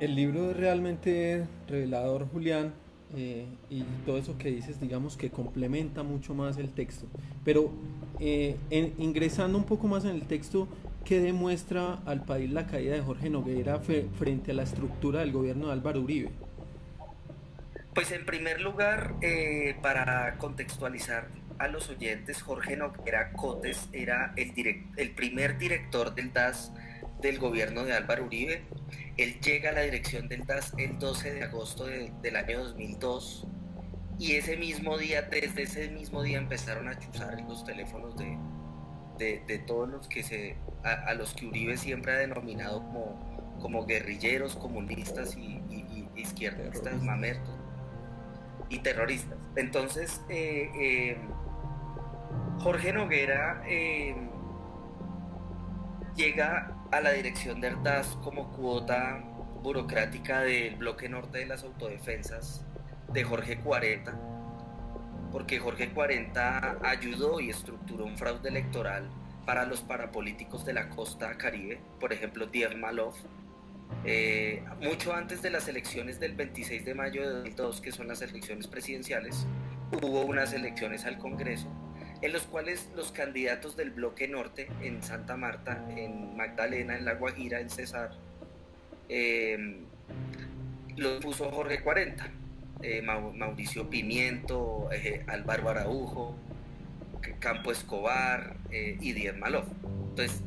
El 0.00 0.14
libro 0.14 0.50
es 0.50 0.56
realmente 0.56 1.46
revelador, 1.68 2.28
Julián, 2.28 2.74
eh, 3.14 3.46
y 3.70 3.82
todo 4.04 4.18
eso 4.18 4.36
que 4.36 4.50
dices, 4.50 4.80
digamos 4.80 5.16
que 5.16 5.30
complementa 5.30 6.02
mucho 6.02 6.34
más 6.34 6.58
el 6.58 6.70
texto. 6.70 7.06
Pero 7.44 7.70
eh, 8.20 8.56
ingresando 8.98 9.56
un 9.56 9.64
poco 9.64 9.86
más 9.86 10.04
en 10.04 10.10
el 10.10 10.22
texto, 10.22 10.68
¿qué 11.04 11.20
demuestra 11.20 12.00
al 12.04 12.24
país 12.24 12.50
la 12.50 12.66
caída 12.66 12.94
de 12.94 13.00
Jorge 13.00 13.30
Noguera 13.30 13.78
frente 13.78 14.50
a 14.50 14.54
la 14.54 14.64
estructura 14.64 15.20
del 15.20 15.32
gobierno 15.32 15.66
de 15.66 15.72
Álvaro 15.72 16.00
Uribe? 16.00 16.30
Pues 17.94 18.12
en 18.12 18.26
primer 18.26 18.60
lugar, 18.60 19.14
eh, 19.22 19.76
para 19.80 20.36
contextualizar 20.36 21.28
a 21.58 21.68
los 21.68 21.88
oyentes, 21.88 22.42
Jorge 22.42 22.76
Noguera 22.76 23.32
Cotes 23.32 23.88
era 23.92 24.32
el, 24.36 24.52
el 24.96 25.10
primer 25.12 25.58
director 25.58 26.14
del 26.14 26.32
DAS 26.32 26.72
del 27.20 27.38
gobierno 27.38 27.84
de 27.84 27.92
Álvaro 27.92 28.24
Uribe. 28.24 28.62
Él 29.16 29.40
llega 29.40 29.70
a 29.70 29.72
la 29.72 29.82
dirección 29.82 30.28
del 30.28 30.44
DAS 30.44 30.74
el 30.78 30.98
12 30.98 31.34
de 31.34 31.42
agosto 31.44 31.86
del 31.86 32.36
año 32.36 32.64
2002 32.64 33.46
y 34.18 34.36
ese 34.36 34.56
mismo 34.56 34.96
día, 34.96 35.22
desde 35.22 35.62
ese 35.62 35.88
mismo 35.88 36.22
día 36.22 36.38
empezaron 36.38 36.88
a 36.88 36.98
chuzar 36.98 37.38
los 37.42 37.64
teléfonos 37.64 38.16
de, 38.16 38.38
de, 39.18 39.58
todos 39.66 39.88
los 39.88 40.08
que 40.08 40.22
se, 40.22 40.56
a, 40.82 41.12
los 41.14 41.34
que 41.34 41.46
Uribe 41.46 41.76
siempre 41.76 42.12
ha 42.12 42.16
denominado 42.16 42.82
como, 42.82 43.58
como 43.60 43.84
guerrilleros, 43.84 44.56
comunistas 44.56 45.36
y, 45.36 45.62
izquierdistas, 46.16 47.02
mamertos 47.02 47.54
y 48.70 48.78
terroristas. 48.78 49.36
Entonces, 49.54 50.22
eh, 50.30 50.70
eh, 50.80 51.18
Jorge 52.58 52.92
Noguera 52.92 53.62
eh, 53.66 54.16
llega 56.16 56.74
a 56.90 57.00
la 57.00 57.12
dirección 57.12 57.60
de 57.60 57.76
DAS 57.82 58.18
como 58.22 58.50
cuota 58.52 59.22
burocrática 59.62 60.40
del 60.40 60.76
bloque 60.76 61.08
norte 61.08 61.38
de 61.38 61.46
las 61.46 61.62
autodefensas 61.64 62.64
de 63.12 63.24
Jorge 63.24 63.58
40, 63.58 64.18
porque 65.30 65.58
Jorge 65.58 65.90
40 65.90 66.78
ayudó 66.82 67.40
y 67.40 67.50
estructuró 67.50 68.04
un 68.04 68.16
fraude 68.16 68.48
electoral 68.48 69.08
para 69.44 69.64
los 69.64 69.82
parapolíticos 69.82 70.64
de 70.64 70.72
la 70.72 70.88
costa 70.88 71.36
caribe, 71.36 71.80
por 72.00 72.12
ejemplo, 72.12 72.46
Dier 72.46 72.76
Maloff, 72.76 73.16
eh, 74.04 74.64
mucho 74.80 75.14
antes 75.14 75.42
de 75.42 75.50
las 75.50 75.68
elecciones 75.68 76.18
del 76.18 76.34
26 76.34 76.84
de 76.84 76.94
mayo 76.94 77.22
de 77.22 77.28
2002, 77.28 77.80
que 77.80 77.92
son 77.92 78.08
las 78.08 78.22
elecciones 78.22 78.66
presidenciales, 78.66 79.46
hubo 80.02 80.22
unas 80.22 80.52
elecciones 80.52 81.04
al 81.04 81.18
Congreso 81.18 81.68
en 82.22 82.32
los 82.32 82.42
cuales 82.42 82.88
los 82.94 83.12
candidatos 83.12 83.76
del 83.76 83.90
bloque 83.90 84.28
norte 84.28 84.68
en 84.82 85.02
Santa 85.02 85.36
Marta, 85.36 85.84
en 85.90 86.36
Magdalena, 86.36 86.96
en 86.96 87.04
La 87.04 87.14
Guajira, 87.14 87.60
en 87.60 87.70
Cesar, 87.70 88.10
eh, 89.08 89.80
los 90.96 91.22
puso 91.22 91.50
Jorge 91.50 91.82
40, 91.82 92.30
eh, 92.82 93.02
Mauricio 93.02 93.88
Pimiento, 93.90 94.88
eh, 94.92 95.24
Álvaro 95.26 95.68
Araujo, 95.68 96.36
Campo 97.38 97.70
Escobar 97.70 98.56
y 98.70 99.12
Díaz 99.12 99.36
Malof. 99.36 99.66
Entonces, 100.10 100.42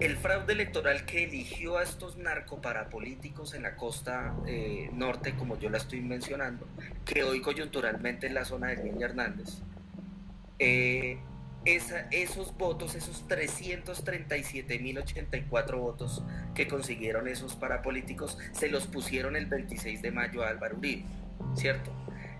el 0.00 0.16
fraude 0.16 0.54
electoral 0.54 1.04
que 1.04 1.24
eligió 1.24 1.76
a 1.76 1.82
estos 1.82 2.16
narcoparapolíticos 2.16 3.54
en 3.54 3.62
la 3.62 3.76
costa 3.76 4.34
norte, 4.92 5.34
como 5.34 5.58
yo 5.58 5.68
la 5.70 5.76
estoy 5.78 6.00
mencionando, 6.00 6.66
que 7.04 7.22
hoy 7.22 7.40
coyunturalmente 7.40 8.26
en 8.26 8.34
la 8.34 8.44
zona 8.44 8.68
de 8.68 8.82
Niña 8.82 9.06
Hernández, 9.06 9.60
eh, 10.58 11.18
esos 11.64 12.56
votos, 12.56 12.94
esos 12.94 13.26
337.084 13.26 15.78
votos 15.78 16.22
que 16.54 16.68
consiguieron 16.68 17.26
esos 17.26 17.56
parapolíticos, 17.56 18.38
se 18.52 18.68
los 18.68 18.86
pusieron 18.86 19.34
el 19.36 19.46
26 19.46 20.02
de 20.02 20.10
mayo 20.10 20.44
a 20.44 20.48
Álvaro 20.48 20.76
Uribe, 20.76 21.06
¿cierto? 21.54 21.90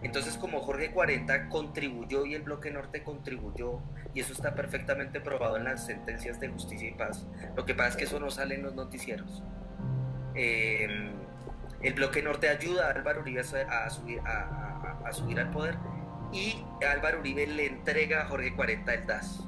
Entonces, 0.02 0.36
como 0.36 0.60
Jorge 0.60 0.90
40 0.90 1.48
contribuyó 1.48 2.26
y 2.26 2.34
el 2.34 2.42
Bloque 2.42 2.70
Norte 2.70 3.02
contribuyó, 3.02 3.80
y 4.12 4.20
eso 4.20 4.34
está 4.34 4.54
perfectamente 4.54 5.22
probado 5.22 5.56
en 5.56 5.64
las 5.64 5.86
sentencias 5.86 6.38
de 6.38 6.50
justicia 6.50 6.88
y 6.88 6.92
paz, 6.92 7.26
lo 7.56 7.64
que 7.64 7.74
pasa 7.74 7.88
es 7.90 7.96
que 7.96 8.04
eso 8.04 8.20
no 8.20 8.30
sale 8.30 8.54
en 8.56 8.62
los 8.62 8.74
noticieros. 8.74 9.42
Eh, 10.34 11.10
el 11.80 11.94
Bloque 11.94 12.22
Norte 12.22 12.50
ayuda 12.50 12.88
a 12.88 12.90
Álvaro 12.90 13.22
Uribe 13.22 13.40
a 13.40 13.88
subir, 13.88 14.20
a 14.20 15.08
subir 15.12 15.40
al 15.40 15.50
poder 15.50 15.78
y 16.34 16.56
Álvaro 16.84 17.20
Uribe 17.20 17.46
le 17.46 17.66
entrega 17.66 18.22
a 18.22 18.26
Jorge 18.26 18.52
40 18.54 18.92
el 18.92 19.06
DAS. 19.06 19.40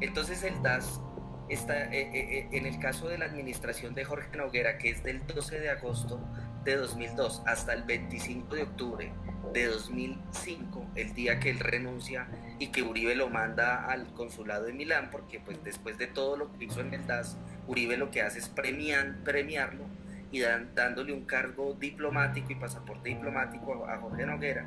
Entonces 0.00 0.42
el 0.42 0.60
DAS 0.60 1.00
está, 1.48 1.84
eh, 1.84 2.00
eh, 2.00 2.10
eh, 2.12 2.48
en 2.50 2.66
el 2.66 2.80
caso 2.80 3.08
de 3.08 3.16
la 3.16 3.26
administración 3.26 3.94
de 3.94 4.04
Jorge 4.04 4.36
Noguera, 4.36 4.76
que 4.76 4.90
es 4.90 5.04
del 5.04 5.24
12 5.24 5.60
de 5.60 5.70
agosto 5.70 6.20
de 6.64 6.74
2002 6.76 7.42
hasta 7.46 7.72
el 7.72 7.84
25 7.84 8.56
de 8.56 8.62
octubre 8.64 9.12
de 9.52 9.66
2005, 9.66 10.90
el 10.96 11.14
día 11.14 11.38
que 11.38 11.50
él 11.50 11.60
renuncia 11.60 12.26
y 12.58 12.72
que 12.72 12.82
Uribe 12.82 13.14
lo 13.14 13.30
manda 13.30 13.86
al 13.86 14.12
consulado 14.12 14.64
de 14.64 14.72
Milán, 14.72 15.10
porque 15.12 15.38
pues 15.38 15.62
después 15.62 15.96
de 15.96 16.08
todo 16.08 16.36
lo 16.36 16.52
que 16.52 16.64
hizo 16.64 16.80
en 16.80 16.92
el 16.92 17.06
DAS, 17.06 17.38
Uribe 17.68 17.96
lo 17.96 18.10
que 18.10 18.22
hace 18.22 18.40
es 18.40 18.48
premian, 18.48 19.22
premiarlo 19.24 19.84
y 20.32 20.40
dándole 20.40 21.12
un 21.12 21.24
cargo 21.24 21.74
diplomático 21.74 22.50
y 22.50 22.56
pasaporte 22.56 23.10
diplomático 23.10 23.86
a 23.86 23.98
Jorge 23.98 24.26
Noguera 24.26 24.66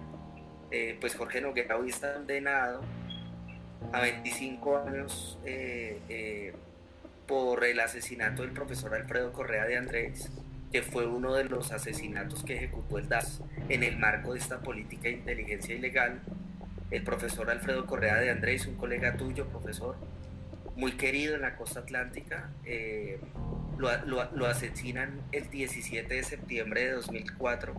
eh, 0.71 0.97
pues 0.99 1.15
Jorge 1.15 1.41
Noguera 1.41 1.77
hoy 1.77 1.89
está 1.89 2.13
condenado 2.13 2.81
a 3.91 4.01
25 4.01 4.77
años 4.77 5.39
eh, 5.45 5.99
eh, 6.09 6.53
por 7.27 7.63
el 7.63 7.79
asesinato 7.79 8.43
del 8.43 8.51
profesor 8.51 8.93
Alfredo 8.93 9.31
Correa 9.31 9.65
de 9.65 9.77
Andrés, 9.77 10.31
que 10.71 10.83
fue 10.83 11.07
uno 11.07 11.33
de 11.33 11.45
los 11.45 11.71
asesinatos 11.71 12.43
que 12.43 12.55
ejecutó 12.55 12.99
el 12.99 13.09
DAS 13.09 13.41
en 13.69 13.83
el 13.83 13.97
marco 13.97 14.33
de 14.33 14.39
esta 14.39 14.59
política 14.59 15.03
de 15.03 15.11
inteligencia 15.11 15.75
ilegal. 15.75 16.21
El 16.91 17.03
profesor 17.03 17.49
Alfredo 17.49 17.85
Correa 17.85 18.17
de 18.17 18.29
Andrés, 18.29 18.67
un 18.67 18.75
colega 18.75 19.15
tuyo, 19.15 19.47
profesor, 19.47 19.95
muy 20.79 20.93
querido 20.93 21.35
en 21.35 21.41
la 21.41 21.55
costa 21.55 21.81
atlántica, 21.81 22.49
lo, 23.77 24.31
lo 24.31 24.45
asesinan 24.47 25.21
el 25.31 25.49
17 25.49 26.13
de 26.13 26.23
septiembre 26.23 26.85
de 26.85 26.91
2004 26.93 27.75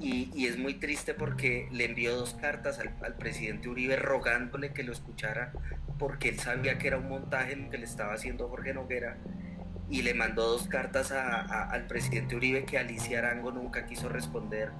y, 0.00 0.46
es 0.46 0.58
muy 0.58 0.74
triste 0.74 1.12
porque 1.12 1.68
le 1.70 1.84
envió 1.84 2.16
dos 2.16 2.34
cartas 2.34 2.78
al, 2.78 3.14
presidente 3.16 3.68
Uribe 3.68 3.96
rogándole 3.96 4.72
que 4.72 4.82
lo 4.82 4.92
escuchara 4.92 5.52
porque 5.98 6.30
él 6.30 6.38
sabía 6.38 6.78
que 6.78 6.88
era 6.88 6.96
un 6.96 7.08
montaje 7.08 7.54
lo 7.56 7.68
que 7.68 7.76
le 7.76 7.84
estaba 7.84 8.14
haciendo 8.14 8.48
Jorge 8.48 8.72
Noguera 8.72 9.18
y 9.90 10.02
le 10.02 10.14
mandó 10.14 10.46
dos 10.46 10.68
cartas 10.68 11.12
al 11.12 11.86
presidente 11.86 12.34
Uribe 12.34 12.64
que 12.64 12.78
Alicia 12.78 13.18
Arango 13.18 13.52
nunca 13.52 13.84
quiso 13.84 14.08
responder 14.08 14.70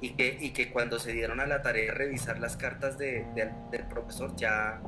y 0.00 0.10
que, 0.10 0.38
y 0.40 0.50
que 0.50 0.70
cuando 0.70 1.00
se 1.00 1.12
dieron 1.12 1.40
a 1.40 1.46
la 1.46 1.62
tarea 1.62 1.86
de 1.86 1.90
revisar 1.90 2.38
las 2.38 2.56
cartas 2.56 2.96
del 2.98 3.84
profesor 3.88 4.36
ya, 4.36 4.80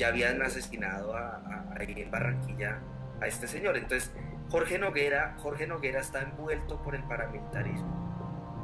ya 0.00 0.08
habían 0.08 0.40
asesinado 0.40 1.14
a, 1.14 1.42
ahí 1.78 1.94
en 1.96 2.10
Barranquilla 2.10 2.78
a 3.20 3.26
este 3.26 3.46
señor. 3.46 3.76
Entonces 3.76 4.10
Jorge 4.48 4.78
Noguera, 4.78 5.36
Jorge 5.38 5.66
Noguera 5.66 6.00
está 6.00 6.22
envuelto 6.22 6.82
por 6.82 6.94
el 6.94 7.04
paramilitarismo 7.04 8.00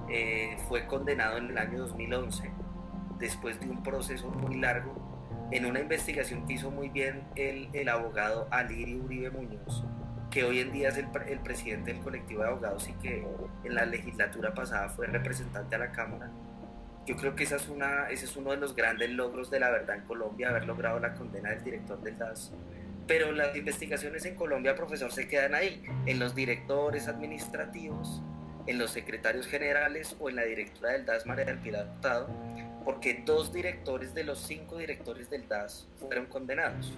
eh, 0.09 0.57
fue 0.69 0.87
condenado 0.87 1.37
en 1.37 1.50
el 1.50 1.59
año 1.59 1.78
2011, 1.78 2.50
después 3.19 3.59
de 3.61 3.69
un 3.69 3.83
proceso 3.83 4.31
muy 4.31 4.57
largo, 4.57 4.95
en 5.50 5.66
una 5.66 5.81
investigación 5.81 6.47
que 6.47 6.55
hizo 6.55 6.71
muy 6.71 6.88
bien 6.88 7.25
el, 7.35 7.69
el 7.73 7.88
abogado 7.88 8.47
Alirio 8.52 9.02
Uribe 9.02 9.31
Muñoz, 9.31 9.85
que 10.31 10.45
hoy 10.45 10.61
en 10.61 10.73
día 10.73 10.90
es 10.90 10.97
el, 10.97 11.09
el, 11.26 11.40
presidente 11.40 11.93
del 11.93 12.02
colectivo 12.02 12.43
de 12.43 12.49
abogados 12.49 12.88
y 12.88 12.93
que 12.95 13.26
en 13.64 13.75
la 13.75 13.85
legislatura 13.85 14.55
pasada 14.55 14.88
fue 14.90 15.07
representante 15.09 15.75
a 15.75 15.78
la 15.78 15.90
Cámara. 15.90 16.31
Yo 17.07 17.17
creo 17.17 17.37
que 17.37 17.45
ese 17.45 17.57
es 17.57 18.37
uno 18.37 18.51
de 18.51 18.57
los 18.57 18.75
grandes 18.75 19.11
logros 19.11 19.49
de 19.49 19.61
la 19.61 19.71
verdad 19.71 19.97
en 19.97 20.03
Colombia, 20.03 20.49
haber 20.49 20.67
logrado 20.67 20.99
la 20.99 21.15
condena 21.15 21.51
del 21.51 21.63
director 21.63 22.03
del 22.03 22.19
DAS. 22.19 22.53
Pero 23.07 23.31
las 23.31 23.55
investigaciones 23.57 24.25
en 24.25 24.35
Colombia, 24.35 24.75
profesor, 24.75 25.13
se 25.13 25.29
quedan 25.29 25.55
ahí, 25.55 25.85
en 26.07 26.19
los 26.19 26.35
directores 26.35 27.07
administrativos, 27.07 28.21
en 28.67 28.79
los 28.79 28.91
secretarios 28.91 29.47
generales 29.47 30.17
o 30.19 30.29
en 30.29 30.35
la 30.35 30.43
directora 30.43 30.95
del 30.95 31.07
DAS, 31.07 31.27
María 31.27 31.45
del 31.45 31.59
Pilar 31.59 31.89
Hurtado, 31.95 32.29
porque 32.85 33.23
dos 33.25 33.53
directores 33.53 34.13
de 34.13 34.25
los 34.25 34.41
cinco 34.41 34.77
directores 34.77 35.31
del 35.31 35.47
DAS 35.47 35.87
fueron 36.01 36.27
condenados. 36.27 36.93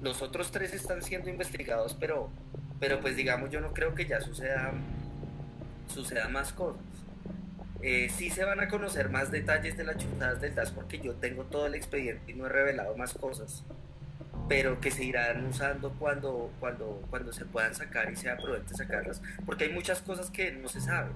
Los 0.00 0.22
otros 0.22 0.52
tres 0.52 0.72
están 0.72 1.02
siendo 1.02 1.28
investigados, 1.28 1.96
pero, 1.98 2.30
pero 2.78 3.00
pues 3.00 3.16
digamos, 3.16 3.50
yo 3.50 3.60
no 3.60 3.72
creo 3.72 3.92
que 3.96 4.06
ya 4.06 4.20
suceda, 4.20 4.72
suceda 5.88 6.28
más 6.28 6.52
cosas. 6.52 6.80
Eh, 7.80 8.08
sí 8.10 8.30
se 8.30 8.44
van 8.44 8.58
a 8.60 8.68
conocer 8.68 9.08
más 9.08 9.30
detalles 9.30 9.76
de 9.76 9.84
las 9.84 9.96
chutadas 9.98 10.40
del 10.40 10.54
DAS 10.54 10.72
porque 10.72 10.98
yo 10.98 11.14
tengo 11.14 11.44
todo 11.44 11.66
el 11.66 11.76
expediente 11.76 12.32
y 12.32 12.34
no 12.34 12.46
he 12.46 12.48
revelado 12.48 12.96
más 12.96 13.14
cosas, 13.14 13.64
pero 14.48 14.80
que 14.80 14.90
se 14.90 15.04
irán 15.04 15.46
usando 15.46 15.92
cuando, 15.98 16.50
cuando, 16.58 17.02
cuando 17.08 17.32
se 17.32 17.44
puedan 17.44 17.74
sacar 17.74 18.10
y 18.10 18.16
sea 18.16 18.36
prudente 18.36 18.74
sacarlas, 18.74 19.22
porque 19.46 19.64
hay 19.64 19.72
muchas 19.72 20.02
cosas 20.02 20.30
que 20.30 20.50
no 20.50 20.68
se 20.68 20.80
saben 20.80 21.12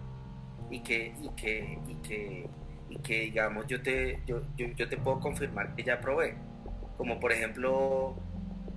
y 0.71 0.81
que, 0.81 1.15
y 1.21 1.29
que, 1.31 2.49
y 2.89 2.99
que, 2.99 3.21
digamos, 3.21 3.67
yo 3.67 3.83
te, 3.83 4.21
yo, 4.27 4.43
yo 4.57 4.89
te 4.89 4.97
puedo 4.97 5.19
confirmar 5.19 5.75
que 5.75 5.83
ya 5.83 6.01
probé, 6.01 6.37
como 6.97 7.19
por 7.19 7.33
ejemplo 7.33 8.17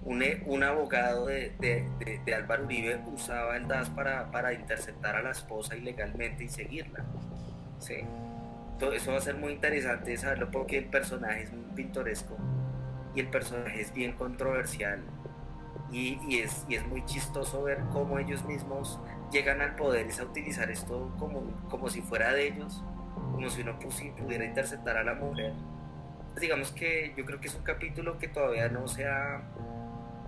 un, 0.05 0.23
un 0.45 0.63
abogado 0.63 1.25
de, 1.25 1.51
de, 1.59 2.19
de, 2.23 2.35
Álvaro 2.35 2.65
Uribe 2.65 2.99
usaba 3.13 3.57
el 3.57 3.67
DAS 3.67 3.89
para, 3.89 4.31
para 4.31 4.53
interceptar 4.53 5.15
a 5.15 5.21
la 5.21 5.31
esposa 5.31 5.75
ilegalmente 5.75 6.43
y 6.43 6.47
seguirla. 6.47 7.03
¿Sí? 7.79 7.97
Todo 8.79 8.93
eso 8.93 9.11
va 9.11 9.17
a 9.17 9.21
ser 9.21 9.35
muy 9.35 9.53
interesante 9.53 10.15
saberlo 10.17 10.51
porque 10.51 10.77
el 10.77 10.85
personaje 10.85 11.43
es 11.43 11.53
muy 11.53 11.65
pintoresco 11.75 12.37
y 13.13 13.21
el 13.21 13.29
personaje 13.29 13.81
es 13.81 13.93
bien 13.93 14.13
controversial 14.13 15.01
y, 15.91 16.19
y, 16.27 16.39
es, 16.39 16.65
y 16.67 16.75
es 16.75 16.85
muy 16.87 17.05
chistoso 17.05 17.63
ver 17.63 17.79
cómo 17.93 18.19
ellos 18.19 18.43
mismos 18.45 18.99
llegan 19.31 19.61
al 19.61 19.75
poder 19.75 20.07
y 20.07 20.19
a 20.19 20.23
utilizar 20.23 20.69
esto 20.69 21.13
como, 21.17 21.43
como 21.69 21.89
si 21.89 22.01
fuera 22.01 22.33
de 22.33 22.47
ellos, 22.47 22.83
como 23.31 23.49
si 23.49 23.61
uno 23.61 23.77
pudiera 23.79 24.45
interceptar 24.45 24.97
a 24.97 25.03
la 25.03 25.15
mujer. 25.15 25.53
Digamos 26.39 26.71
que 26.71 27.13
yo 27.15 27.25
creo 27.25 27.39
que 27.39 27.47
es 27.47 27.55
un 27.55 27.63
capítulo 27.63 28.17
que 28.17 28.27
todavía 28.27 28.67
no 28.69 28.87
se 28.87 29.07
ha, 29.07 29.41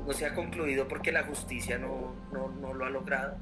no 0.05 0.13
se 0.13 0.25
ha 0.25 0.33
concluido 0.33 0.87
porque 0.87 1.11
la 1.11 1.23
justicia 1.23 1.77
no, 1.77 2.15
no, 2.31 2.49
no 2.49 2.73
lo 2.73 2.85
ha 2.85 2.89
logrado. 2.89 3.35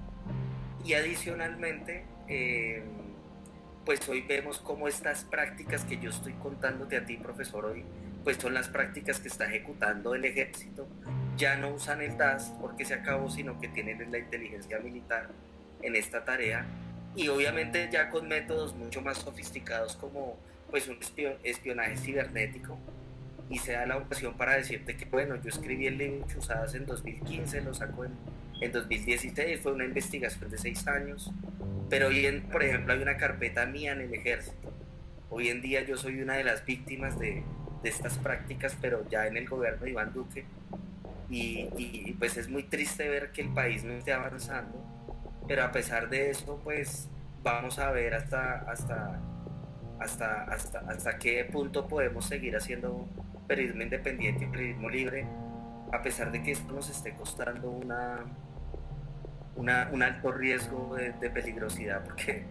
Y 0.84 0.94
adicionalmente, 0.94 2.06
eh, 2.28 2.84
pues 3.86 4.08
hoy 4.10 4.22
vemos 4.22 4.58
cómo 4.60 4.88
estas 4.88 5.24
prácticas 5.24 5.86
que 5.86 5.98
yo 5.98 6.10
estoy 6.10 6.34
contándote 6.34 6.98
a 6.98 7.06
ti, 7.06 7.18
profesor, 7.18 7.66
hoy, 7.66 7.86
pues 8.24 8.38
son 8.38 8.56
las 8.56 8.68
prácticas 8.68 9.20
que 9.20 9.28
está 9.28 9.46
ejecutando 9.46 10.16
el 10.16 10.26
ejército. 10.26 10.88
Ya 11.38 11.56
no 11.58 11.70
usan 11.70 12.02
el 12.02 12.18
DAS 12.18 12.52
porque 12.60 12.84
se 12.84 12.96
acabó, 12.96 13.30
sino 13.30 13.60
que 13.60 13.68
tienen 13.68 14.12
la 14.12 14.18
inteligencia 14.18 14.80
militar 14.80 15.30
en 15.82 15.96
esta 15.96 16.26
tarea 16.26 16.66
y 17.16 17.28
obviamente 17.28 17.88
ya 17.92 18.10
con 18.10 18.28
métodos 18.28 18.76
mucho 18.76 19.02
más 19.02 19.20
sofisticados 19.20 19.96
como 19.96 20.38
pues 20.70 20.88
un 20.88 20.98
espionaje 21.44 21.96
cibernético 21.98 22.78
y 23.50 23.60
se 23.60 23.74
da 23.74 23.86
la 23.86 23.98
ocasión 23.98 24.34
para 24.36 24.56
decirte 24.56 24.98
que 24.98 25.06
bueno, 25.06 25.36
yo 25.36 25.50
escribí 25.50 25.88
el 25.88 25.98
libro 25.98 26.28
Chuzadas 26.28 26.74
en 26.74 26.86
2015, 26.86 27.62
lo 27.62 27.74
saco 27.74 28.06
en, 28.06 28.12
en 28.62 28.72
2016, 28.72 29.60
fue 29.62 29.74
una 29.74 29.86
investigación 29.86 30.50
de 30.50 30.58
seis 30.58 30.88
años, 30.88 31.32
pero 31.90 32.08
hoy 32.08 32.26
en, 32.26 32.44
por 32.44 32.64
ejemplo 32.64 32.94
hay 32.94 33.02
una 33.02 33.18
carpeta 33.18 33.66
mía 33.66 33.92
en 33.92 34.02
el 34.02 34.14
ejército. 34.14 34.74
Hoy 35.30 35.50
en 35.50 35.62
día 35.62 35.84
yo 35.84 35.98
soy 35.98 36.22
una 36.22 36.36
de 36.36 36.44
las 36.44 36.66
víctimas 36.66 37.20
de, 37.20 37.44
estas 37.84 38.18
prácticas, 38.18 38.76
pero 38.82 39.08
ya 39.10 39.28
en 39.28 39.38
el 39.38 39.48
gobierno 39.48 39.84
de 39.84 39.92
Iván 39.92 40.12
Duque. 40.12 40.46
Y, 41.30 41.70
y, 41.78 42.16
pues 42.18 42.36
es 42.36 42.50
muy 42.50 42.64
triste 42.64 43.08
ver 43.08 43.32
que 43.32 43.42
el 43.42 43.54
país 43.54 43.84
no 43.84 43.94
esté 43.94 44.12
avanzando, 44.12 44.84
pero 45.48 45.64
a 45.64 45.72
pesar 45.72 46.10
de 46.10 46.32
eso, 46.32 46.60
pues 46.64 47.10
vamos 47.44 47.78
a 47.78 47.92
ver 47.92 48.16
hasta, 48.16 48.62
hasta, 48.72 49.20
hasta, 50.00 50.44
hasta, 50.46 50.80
hasta 50.80 51.20
qué 51.20 51.46
punto 51.46 51.88
podemos 51.88 52.26
seguir 52.26 52.56
haciendo 52.56 53.08
periodismo 53.48 53.84
independiente 53.84 54.46
y 54.46 54.48
periodismo 54.48 54.90
libre, 54.90 55.28
a 55.92 56.02
pesar 56.02 56.32
de 56.32 56.42
que 56.42 56.52
esto 56.52 56.74
nos 56.74 56.90
esté 56.90 57.14
costando 57.14 57.70
una, 57.70 58.26
una 59.56 59.90
un 59.92 60.04
alto 60.04 60.32
riesgo 60.32 60.96
de, 60.96 61.14
de 61.14 61.30
peligrosidad, 61.30 62.04
porque 62.04 62.46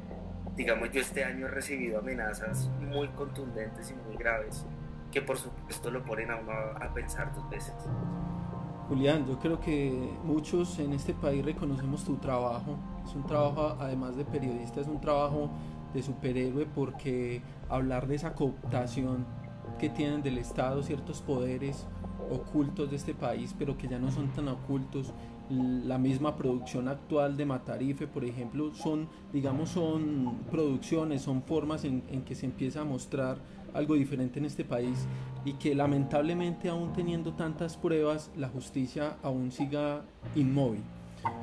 digamos 0.56 0.90
yo 0.92 1.00
este 1.00 1.24
año 1.24 1.46
he 1.46 1.50
recibido 1.50 1.98
amenazas 1.98 2.68
muy 2.80 3.08
contundentes 3.08 3.90
y 3.90 3.94
muy 3.94 4.16
graves 4.16 4.66
que 5.14 5.22
por 5.22 5.38
supuesto 5.38 5.92
lo 5.92 6.04
ponen 6.04 6.32
a 6.32 6.36
uno 6.36 6.50
a, 6.52 6.92
pensar 6.92 7.32
dos 7.36 7.48
veces. 7.48 7.74
Julián, 8.88 9.24
yo 9.26 9.38
creo 9.38 9.60
que 9.60 10.12
muchos 10.24 10.80
en 10.80 10.92
este 10.92 11.14
país 11.14 11.44
reconocemos 11.44 12.04
tu 12.04 12.16
trabajo. 12.16 12.76
Es 13.06 13.14
un 13.14 13.24
trabajo, 13.24 13.76
además 13.78 14.16
de 14.16 14.24
periodista, 14.24 14.80
es 14.80 14.88
un 14.88 15.00
trabajo 15.00 15.50
de 15.94 16.02
superhéroe 16.02 16.66
porque 16.66 17.42
hablar 17.68 18.08
de 18.08 18.16
esa 18.16 18.34
cooptación 18.34 19.24
que 19.78 19.88
tienen 19.88 20.20
del 20.20 20.38
Estado 20.38 20.82
ciertos 20.82 21.22
poderes 21.22 21.86
ocultos 22.28 22.90
de 22.90 22.96
este 22.96 23.14
país, 23.14 23.54
pero 23.56 23.78
que 23.78 23.86
ya 23.86 24.00
no 24.00 24.10
son 24.10 24.32
tan 24.32 24.48
ocultos. 24.48 25.14
La 25.50 25.98
misma 25.98 26.36
producción 26.36 26.88
actual 26.88 27.36
de 27.36 27.44
Matarife, 27.44 28.06
por 28.06 28.24
ejemplo, 28.24 28.72
son, 28.74 29.08
digamos, 29.30 29.70
son 29.70 30.38
producciones, 30.50 31.20
son 31.20 31.42
formas 31.42 31.84
en, 31.84 32.00
que 32.26 32.34
se 32.34 32.46
empieza 32.46 32.80
a 32.80 32.84
mostrar 32.84 33.36
algo 33.74 33.94
diferente 33.94 34.38
en 34.38 34.46
este 34.46 34.64
país 34.64 35.06
y 35.44 35.54
que 35.54 35.74
lamentablemente 35.74 36.70
aún 36.70 36.94
teniendo 36.94 37.34
tantas 37.34 37.76
pruebas 37.76 38.30
la 38.36 38.48
justicia 38.48 39.16
aún 39.22 39.52
siga 39.52 40.02
inmóvil. 40.34 40.82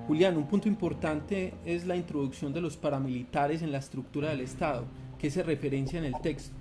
Julián, 0.08 0.36
un 0.36 0.48
punto 0.48 0.68
importante 0.68 1.54
es 1.64 1.86
la 1.86 1.96
introducción 1.96 2.54
de 2.54 2.62
los 2.62 2.78
paramilitares 2.78 3.62
en 3.62 3.72
la 3.72 3.78
estructura 3.78 4.30
del 4.30 4.42
Estado, 4.42 4.86
que 5.20 5.30
se 5.30 5.44
referencia 5.44 6.00
en 6.00 6.06
el 6.06 6.20
texto. 6.22 6.56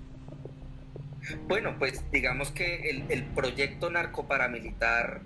Bueno, 1.47 1.75
pues 1.79 2.03
digamos 2.11 2.51
que 2.51 2.89
el, 2.89 3.03
el 3.09 3.23
proyecto 3.23 3.89
narcoparamilitar 3.89 5.21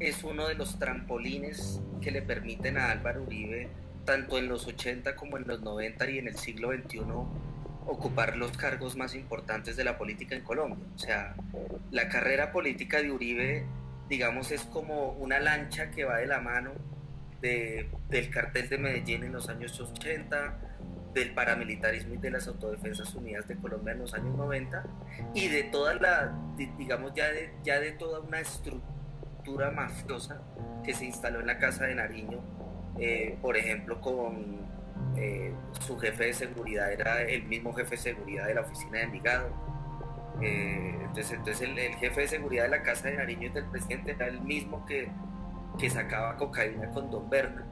es 0.00 0.24
uno 0.24 0.48
de 0.48 0.54
los 0.54 0.78
trampolines 0.78 1.80
que 2.00 2.10
le 2.10 2.22
permiten 2.22 2.78
a 2.78 2.90
Álvaro 2.90 3.22
Uribe, 3.22 3.68
tanto 4.04 4.38
en 4.38 4.48
los 4.48 4.66
80 4.66 5.16
como 5.16 5.38
en 5.38 5.46
los 5.46 5.62
90 5.62 6.10
y 6.10 6.18
en 6.18 6.28
el 6.28 6.36
siglo 6.36 6.72
XXI, 6.72 7.00
ocupar 7.86 8.36
los 8.36 8.56
cargos 8.56 8.96
más 8.96 9.14
importantes 9.14 9.76
de 9.76 9.84
la 9.84 9.96
política 9.98 10.34
en 10.34 10.42
Colombia. 10.42 10.86
O 10.94 10.98
sea, 10.98 11.34
la 11.90 12.08
carrera 12.08 12.52
política 12.52 13.00
de 13.00 13.10
Uribe, 13.10 13.66
digamos, 14.08 14.50
es 14.50 14.62
como 14.64 15.10
una 15.12 15.38
lancha 15.38 15.90
que 15.90 16.04
va 16.04 16.18
de 16.18 16.26
la 16.26 16.40
mano 16.40 16.72
de, 17.40 17.90
del 18.08 18.30
cartel 18.30 18.68
de 18.68 18.78
Medellín 18.78 19.24
en 19.24 19.32
los 19.32 19.48
años 19.48 19.78
80, 19.80 20.58
del 21.14 21.32
paramilitarismo 21.32 22.14
y 22.14 22.16
de 22.18 22.30
las 22.30 22.48
autodefensas 22.48 23.14
unidas 23.14 23.46
de 23.46 23.56
Colombia 23.56 23.92
en 23.92 24.00
los 24.00 24.14
años 24.14 24.36
90 24.36 24.84
y 25.32 25.46
de 25.46 25.62
toda 25.62 25.94
la, 25.94 26.36
digamos, 26.76 27.14
ya 27.14 27.30
de, 27.30 27.54
ya 27.62 27.78
de 27.78 27.92
toda 27.92 28.18
una 28.18 28.40
estructura 28.40 28.94
mafiosa 29.74 30.40
que 30.84 30.94
se 30.94 31.06
instaló 31.06 31.40
en 31.40 31.46
la 31.46 31.58
Casa 31.58 31.84
de 31.84 31.94
Nariño, 31.94 32.40
eh, 32.98 33.36
por 33.40 33.56
ejemplo, 33.56 34.00
con 34.00 34.64
eh, 35.16 35.52
su 35.80 35.96
jefe 35.98 36.24
de 36.24 36.34
seguridad 36.34 36.92
era 36.92 37.22
el 37.22 37.44
mismo 37.44 37.72
jefe 37.72 37.92
de 37.92 38.02
seguridad 38.02 38.46
de 38.46 38.54
la 38.54 38.60
oficina 38.62 38.98
de 38.98 39.04
Envigado. 39.04 39.50
Eh, 40.40 40.96
entonces, 41.00 41.32
entonces 41.32 41.68
el, 41.68 41.76
jefe 41.96 42.22
de 42.22 42.28
seguridad 42.28 42.64
de 42.64 42.70
la 42.70 42.82
casa 42.82 43.08
de 43.08 43.16
Nariño 43.16 43.52
del 43.52 43.66
presidente 43.66 44.12
era 44.12 44.26
el 44.26 44.40
mismo 44.40 44.84
que, 44.86 45.08
que 45.78 45.90
sacaba 45.90 46.36
cocaína 46.36 46.90
con 46.90 47.10
Don 47.10 47.30
Berna. 47.30 47.64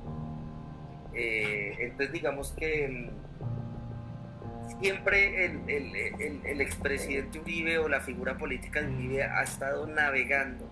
Eh, 1.14 1.76
entonces 1.78 2.12
digamos 2.12 2.52
que 2.52 2.88
mm, 2.88 4.80
siempre 4.80 5.44
el, 5.44 5.68
el, 5.68 6.40
el, 6.44 6.60
expresidente 6.60 7.38
Uribe 7.38 7.78
o 7.78 7.88
la 7.88 8.00
figura 8.00 8.38
política 8.38 8.80
de 8.80 8.88
Uribe 8.88 9.24
ha 9.24 9.42
estado 9.42 9.86
navegando 9.86 10.70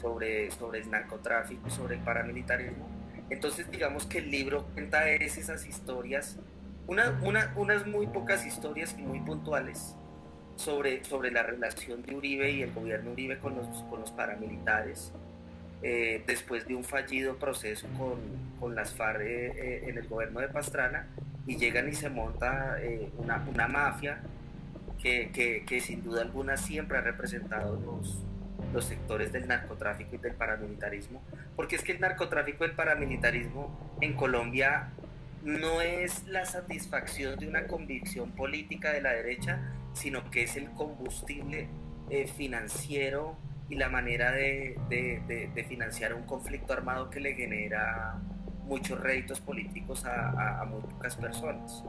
sobre, 0.00 0.50
sobre 0.50 0.80
el 0.80 0.90
narcotráfico, 0.90 1.70
sobre 1.70 1.96
el 1.96 2.02
paramilitarismo. 2.02 2.88
Entonces 3.30 3.70
digamos 3.70 4.06
que 4.06 4.18
el 4.18 4.30
libro 4.30 4.66
cuenta 4.74 5.08
esas 5.08 5.66
historias, 5.66 6.38
una, 6.86 7.18
unas 7.56 7.86
muy 7.86 8.06
pocas 8.06 8.44
historias 8.44 8.94
y 8.98 9.02
muy 9.02 9.20
puntuales 9.20 9.96
sobre, 10.56 11.04
sobre 11.04 11.30
la 11.30 11.42
relación 11.42 12.02
de 12.02 12.14
Uribe 12.14 12.50
y 12.50 12.62
el 12.62 12.72
gobierno 12.72 13.12
Uribe 13.12 13.38
con 13.38 13.54
los, 13.56 13.66
con 13.84 14.00
los 14.00 14.10
paramilitares, 14.10 15.12
eh, 15.82 16.22
después 16.26 16.66
de 16.66 16.74
un 16.74 16.84
fallido 16.84 17.36
proceso 17.36 17.86
con, 17.98 18.18
con 18.60 18.74
las 18.74 18.94
FARC 18.94 19.20
eh, 19.20 19.46
eh, 19.56 19.84
en 19.88 19.98
el 19.98 20.08
gobierno 20.08 20.40
de 20.40 20.48
Pastrana, 20.48 21.08
y 21.46 21.56
llegan 21.56 21.88
y 21.88 21.92
se 21.92 22.08
monta 22.08 22.78
una, 23.18 23.46
una, 23.52 23.68
mafia 23.68 24.22
que, 25.02 25.62
que, 25.66 25.80
sin 25.82 26.02
duda 26.02 26.22
alguna 26.22 26.56
siempre 26.56 26.96
ha 26.96 27.02
representado 27.02 27.78
los, 27.78 28.22
los 28.74 28.84
sectores 28.84 29.32
del 29.32 29.46
narcotráfico 29.46 30.16
y 30.16 30.18
del 30.18 30.34
paramilitarismo, 30.34 31.22
porque 31.56 31.76
es 31.76 31.82
que 31.82 31.92
el 31.92 32.00
narcotráfico 32.00 32.64
y 32.64 32.68
el 32.68 32.74
paramilitarismo 32.74 33.96
en 34.00 34.14
Colombia 34.14 34.90
no 35.44 35.80
es 35.80 36.26
la 36.26 36.44
satisfacción 36.44 37.38
de 37.38 37.46
una 37.46 37.66
convicción 37.66 38.32
política 38.32 38.92
de 38.92 39.00
la 39.00 39.12
derecha, 39.12 39.60
sino 39.92 40.30
que 40.30 40.42
es 40.42 40.56
el 40.56 40.70
combustible 40.70 41.68
eh, 42.10 42.26
financiero 42.26 43.36
y 43.68 43.76
la 43.76 43.88
manera 43.88 44.32
de, 44.32 44.76
financiar 45.68 46.14
un 46.14 46.24
conflicto 46.24 46.72
armado 46.72 47.10
que 47.10 47.20
le 47.20 47.34
genera 47.34 48.18
muchos 48.64 49.00
réditos 49.00 49.40
políticos 49.40 50.04
a, 50.04 50.60
a, 50.60 50.64
muy 50.64 50.80
pocas 50.82 51.16
personas. 51.16 51.84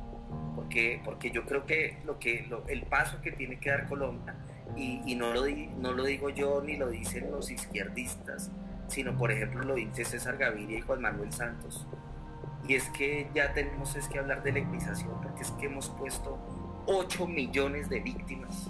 Porque, 0.55 1.01
porque 1.03 1.31
yo 1.31 1.45
creo 1.45 1.65
que, 1.65 1.97
lo 2.05 2.19
que 2.19 2.47
el 2.67 2.83
paso 2.83 3.21
que 3.21 3.31
tiene 3.31 3.59
que 3.59 3.69
dar 3.69 3.87
Colombia, 3.87 4.35
y, 4.75 5.15
no, 5.15 5.33
lo 5.33 5.45
no 5.77 5.93
lo 5.93 6.03
digo 6.03 6.29
yo 6.29 6.61
ni 6.61 6.75
lo 6.75 6.89
dicen 6.89 7.31
los 7.31 7.49
izquierdistas, 7.49 8.51
sino 8.87 9.17
por 9.17 9.31
ejemplo 9.31 9.63
lo 9.63 9.75
dice 9.75 10.05
César 10.05 10.37
Gaviria 10.37 10.79
y 10.79 10.81
Juan 10.81 11.01
Manuel 11.01 11.31
Santos, 11.31 11.87
y 12.67 12.75
es 12.75 12.89
que 12.89 13.29
ya 13.33 13.53
tenemos 13.53 13.95
es 13.95 14.07
que 14.07 14.19
hablar 14.19 14.43
de 14.43 14.51
legalización, 14.51 15.21
porque 15.21 15.43
es 15.43 15.51
que 15.51 15.67
hemos 15.67 15.89
puesto 15.89 16.37
8 16.87 17.27
millones 17.27 17.89
de 17.89 17.99
víctimas. 17.99 18.69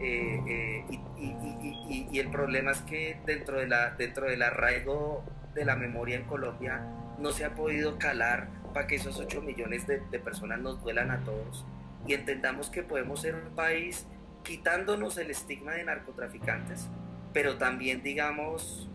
Eh, 0.00 0.42
eh, 0.48 1.00
y, 1.18 2.18
el 2.18 2.28
problema 2.30 2.72
es 2.72 2.80
que 2.80 3.20
dentro, 3.24 3.58
de 3.58 3.68
la, 3.68 3.90
dentro 3.90 4.26
del 4.26 4.42
arraigo 4.42 5.22
de 5.54 5.64
la 5.64 5.76
memoria 5.76 6.16
en 6.16 6.24
Colombia 6.24 6.84
no 7.18 7.30
se 7.30 7.44
ha 7.44 7.54
podido 7.54 7.98
calar 7.98 8.48
para 8.74 8.88
que 8.88 8.96
esos 8.96 9.20
8 9.20 9.42
millones 9.42 9.86
de, 9.86 10.00
de 10.10 10.18
personas 10.18 10.58
nos 10.60 10.82
duelan 10.82 11.12
a 11.12 11.18
todos 11.18 11.64
y 12.06 12.14
entendamos 12.14 12.68
que 12.70 12.82
podemos 12.82 13.20
ser 13.20 13.36
un 13.36 13.54
país 13.54 14.06
quitándonos 14.42 15.18
el 15.18 15.30
estigma 15.30 15.72
de 15.72 15.84
narcotraficantes, 15.84 16.88
pero 17.32 17.56
también 17.56 18.02
digamos 18.02 18.88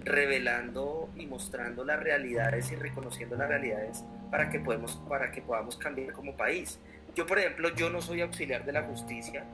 revelando 0.00 1.10
y 1.16 1.26
mostrando 1.26 1.84
las 1.84 2.00
realidades 2.00 2.70
y 2.70 2.76
reconociendo 2.76 3.36
las 3.36 3.48
realidades 3.48 4.04
para 4.30 4.50
que, 4.50 4.60
para 5.08 5.32
que 5.32 5.42
podamos 5.42 5.76
cambiar 5.76 6.12
como 6.12 6.36
país. 6.36 6.78
Yo, 7.14 7.26
por 7.26 7.38
ejemplo, 7.38 7.74
yo 7.74 7.90
no 7.90 8.00
soy 8.00 8.20
auxiliar 8.20 8.64
de 8.64 8.72
la 8.72 8.82
justicia, 8.82 9.44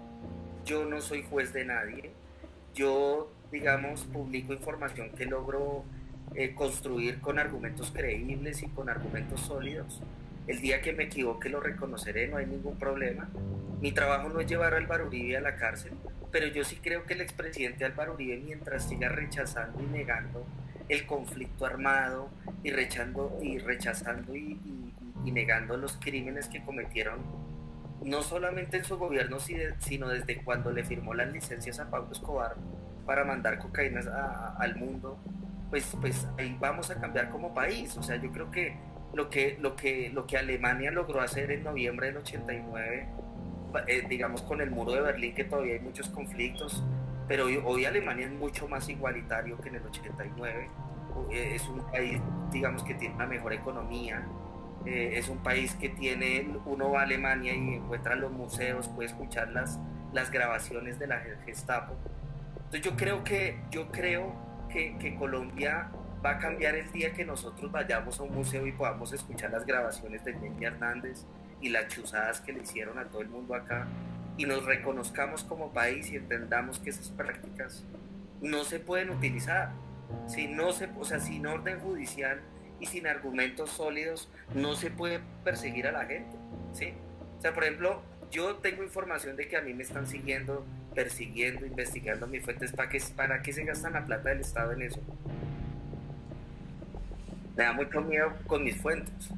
yo 0.64 0.84
no 0.84 1.00
soy 1.00 1.22
juez 1.22 1.52
de 1.52 1.64
nadie, 1.64 2.10
yo, 2.74 3.32
digamos, 3.50 4.04
publico 4.04 4.52
información 4.52 5.10
que 5.10 5.26
logro 5.26 5.84
eh, 6.34 6.54
construir 6.54 7.20
con 7.20 7.38
argumentos 7.38 7.90
creíbles 7.90 8.62
y 8.62 8.68
con 8.68 8.88
argumentos 8.88 9.40
sólidos. 9.40 10.00
El 10.46 10.60
día 10.60 10.80
que 10.82 10.92
me 10.92 11.04
equivoque 11.04 11.48
lo 11.48 11.60
reconoceré, 11.60 12.26
no 12.28 12.36
hay 12.36 12.46
ningún 12.46 12.76
problema. 12.76 13.28
Mi 13.80 13.92
trabajo 13.92 14.28
no 14.28 14.40
es 14.40 14.46
llevar 14.46 14.74
al 14.74 14.84
Álvaro 14.84 15.08
a 15.10 15.40
la 15.40 15.56
cárcel, 15.56 15.92
pero 16.30 16.46
yo 16.46 16.64
sí 16.64 16.76
creo 16.82 17.04
que 17.04 17.14
el 17.14 17.20
expresidente 17.20 17.84
Álvaro 17.84 18.14
Uribe, 18.14 18.38
mientras 18.38 18.88
siga 18.88 19.08
rechazando 19.08 19.80
y 19.80 19.86
negando 19.86 20.46
el 20.88 21.06
conflicto 21.06 21.64
armado 21.66 22.28
y 22.62 22.70
rechazando 22.70 23.38
y, 23.42 23.58
rechazando 23.58 24.34
y, 24.34 24.58
negando 25.24 25.76
los 25.76 25.96
crímenes 25.96 26.48
que 26.48 26.62
cometieron, 26.62 27.20
no 28.04 28.22
solamente 28.22 28.78
en 28.78 28.84
su 28.84 28.98
gobierno, 28.98 29.38
sino 29.40 30.08
desde 30.08 30.42
cuando 30.42 30.72
le 30.72 30.84
firmó 30.84 31.14
las 31.14 31.32
licencias 31.32 31.78
a 31.78 31.88
Pablo 31.88 32.10
Escobar 32.12 32.56
para 33.06 33.24
mandar 33.24 33.58
cocaína 33.58 34.00
al 34.58 34.76
mundo, 34.76 35.18
pues, 35.70 35.96
pues 36.00 36.26
ahí 36.38 36.56
vamos 36.60 36.90
a 36.90 37.00
cambiar 37.00 37.30
como 37.30 37.54
país. 37.54 37.96
O 37.96 38.02
sea, 38.02 38.16
yo 38.16 38.30
creo 38.32 38.50
que 38.50 38.76
lo 39.14 39.30
que, 39.30 39.58
lo 39.60 39.76
que, 39.76 40.10
lo 40.10 40.26
que 40.26 40.38
Alemania 40.38 40.90
logró 40.90 41.20
hacer 41.20 41.50
en 41.50 41.64
noviembre 41.64 42.08
del 42.08 42.18
89 42.18 43.08
eh, 43.86 44.04
digamos, 44.08 44.42
con 44.42 44.60
el 44.60 44.70
muro 44.70 44.92
de 44.92 45.00
Berlín, 45.00 45.34
que 45.34 45.44
todavía 45.44 45.74
hay 45.74 45.80
muchos 45.80 46.08
conflictos, 46.08 46.82
pero 47.28 47.46
hoy, 47.64 47.84
Alemania 47.84 48.26
es 48.26 48.32
mucho 48.32 48.68
más 48.68 48.88
igualitario 48.88 49.58
que 49.60 49.70
en 49.70 49.76
el 49.76 49.86
89. 49.86 50.68
Eh, 51.30 51.52
es 51.54 51.66
un 51.68 51.80
país, 51.90 52.20
digamos, 52.50 52.82
que 52.82 52.94
tiene 52.94 53.14
una 53.14 53.26
mejor 53.26 53.52
economía. 53.52 54.26
Eh, 54.84 55.12
es 55.14 55.28
un 55.28 55.38
país 55.38 55.74
que 55.76 55.88
tiene, 55.88 56.46
uno 56.66 56.90
va 56.90 57.00
a 57.00 57.02
Alemania 57.04 57.54
y 57.54 57.74
encuentra 57.74 58.16
los 58.16 58.32
museos, 58.32 58.88
puede 58.88 59.08
escuchar 59.08 59.48
las, 59.48 59.78
las 60.12 60.30
grabaciones 60.30 60.98
de 60.98 61.06
la 61.06 61.20
Gestapo. 61.46 61.94
Entonces 62.56 62.82
yo 62.82 62.96
creo 62.96 63.24
que, 63.24 63.60
yo 63.70 63.90
creo 63.90 64.34
que, 64.68 64.98
que 64.98 65.14
Colombia 65.14 65.90
va 66.24 66.32
a 66.32 66.38
cambiar 66.38 66.74
el 66.74 66.90
día 66.92 67.12
que 67.12 67.24
nosotros 67.24 67.70
vayamos 67.70 68.20
a 68.20 68.22
un 68.22 68.34
museo 68.34 68.66
y 68.66 68.72
podamos 68.72 69.12
escuchar 69.12 69.50
las 69.50 69.66
grabaciones 69.66 70.24
de 70.24 70.32
Jenny 70.34 70.64
Hernández, 70.64 71.24
y 71.62 71.68
las 71.68 71.88
chuzadas 71.88 72.40
que 72.40 72.52
le 72.52 72.62
hicieron 72.62 72.98
a 72.98 73.04
todo 73.04 73.22
el 73.22 73.28
mundo 73.28 73.54
acá 73.54 73.86
y 74.36 74.44
nos 74.44 74.64
reconozcamos 74.64 75.44
como 75.44 75.72
país 75.72 76.10
y 76.10 76.16
entendamos 76.16 76.78
que 76.80 76.90
esas 76.90 77.08
prácticas 77.10 77.84
no 78.40 78.64
se 78.64 78.80
pueden 78.80 79.10
utilizar. 79.10 79.70
Si 80.26 80.48
no 80.48 80.72
se, 80.72 80.90
o 80.98 81.04
sea, 81.04 81.20
sin 81.20 81.46
orden 81.46 81.78
judicial 81.78 82.40
y 82.80 82.86
sin 82.86 83.06
argumentos 83.06 83.70
sólidos 83.70 84.28
no 84.54 84.74
se 84.74 84.90
puede 84.90 85.20
perseguir 85.44 85.86
a 85.86 85.92
la 85.92 86.04
gente, 86.04 86.36
¿sí? 86.72 86.92
O 87.38 87.40
sea, 87.40 87.54
por 87.54 87.62
ejemplo, 87.62 88.02
yo 88.30 88.56
tengo 88.56 88.82
información 88.82 89.36
de 89.36 89.46
que 89.46 89.56
a 89.56 89.62
mí 89.62 89.72
me 89.74 89.84
están 89.84 90.06
siguiendo, 90.06 90.66
persiguiendo, 90.94 91.64
investigando 91.64 92.26
mis 92.26 92.42
fuentes, 92.42 92.72
¿para 92.72 92.88
qué, 92.88 93.00
para 93.14 93.42
qué 93.42 93.52
se 93.52 93.64
gastan 93.64 93.92
la 93.92 94.04
plata 94.04 94.30
del 94.30 94.40
Estado 94.40 94.72
en 94.72 94.82
eso? 94.82 95.00
Me 97.56 97.64
da 97.64 97.72
mucho 97.72 98.00
miedo 98.00 98.32
con 98.46 98.64
mis 98.64 98.76
fuentes. 98.76 99.30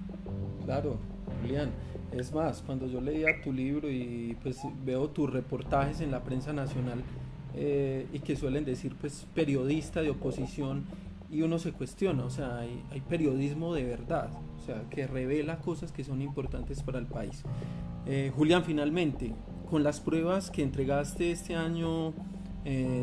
Claro, 0.64 0.98
Julián. 1.40 1.70
Es 2.12 2.32
más, 2.32 2.62
cuando 2.62 2.86
yo 2.86 3.00
leía 3.00 3.40
tu 3.42 3.52
libro 3.52 3.90
y 3.90 4.36
pues 4.42 4.60
veo 4.84 5.10
tus 5.10 5.32
reportajes 5.32 6.00
en 6.00 6.12
la 6.12 6.22
prensa 6.22 6.52
nacional 6.52 7.02
eh, 7.54 8.06
y 8.12 8.20
que 8.20 8.36
suelen 8.36 8.64
decir 8.64 8.94
pues 9.00 9.26
periodista 9.34 10.00
de 10.00 10.10
oposición 10.10 10.84
y 11.30 11.42
uno 11.42 11.58
se 11.58 11.72
cuestiona, 11.72 12.24
o 12.24 12.30
sea, 12.30 12.58
hay, 12.58 13.00
periodismo 13.08 13.74
de 13.74 13.82
verdad, 13.82 14.28
o 14.56 14.64
sea, 14.64 14.84
que 14.90 15.08
revela 15.08 15.58
cosas 15.58 15.90
que 15.90 16.04
son 16.04 16.22
importantes 16.22 16.84
para 16.84 17.00
el 17.00 17.06
país. 17.06 17.42
Eh, 18.06 18.30
Julián, 18.36 18.62
finalmente, 18.62 19.32
con 19.68 19.82
las 19.82 19.98
pruebas 19.98 20.52
que 20.52 20.62
entregaste 20.62 21.32
este 21.32 21.56
año 21.56 22.12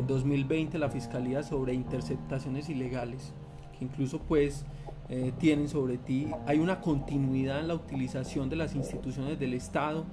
2020 0.06 0.76
eh, 0.76 0.80
la 0.80 0.88
Fiscalía 0.88 1.42
sobre 1.42 1.74
interceptaciones 1.74 2.70
ilegales, 2.70 3.34
que 3.78 3.84
incluso 3.84 4.20
pues 4.20 4.64
eh, 5.08 5.32
tienen 5.38 5.68
sobre 5.68 5.98
ti. 5.98 6.30
Hay 6.46 6.58
una 6.58 6.80
continuidad 6.80 7.60
en 7.60 7.68
la 7.68 7.74
utilización 7.74 8.48
de 8.48 8.56
las 8.56 8.74
instituciones 8.74 9.38
del 9.38 9.54
Estado 9.54 10.06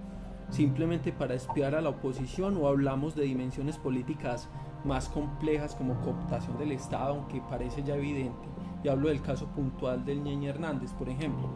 simplemente 0.52 1.12
para 1.12 1.36
espiar 1.36 1.76
a 1.76 1.82
la 1.82 1.90
oposición 1.90 2.58
o 2.58 2.68
hablamos 2.68 3.16
de 3.16 3.24
dimensiones 3.24 3.78
políticas 3.78 4.50
más 4.84 5.10
complejas 5.10 5.76
como 5.76 6.00
cooptación 6.02 6.58
del 6.58 6.72
Estado, 6.72 7.16
aunque 7.16 7.42
parece 7.50 7.84
ya 7.84 7.96
evidente. 7.96 8.48
Y 8.84 8.90
hablo 8.90 9.10
del 9.10 9.22
caso 9.22 9.48
puntual 9.48 10.06
del 10.06 10.24
Ñeñe 10.24 10.50
Hernández, 10.50 10.94
por 10.94 11.10
ejemplo. 11.10 11.50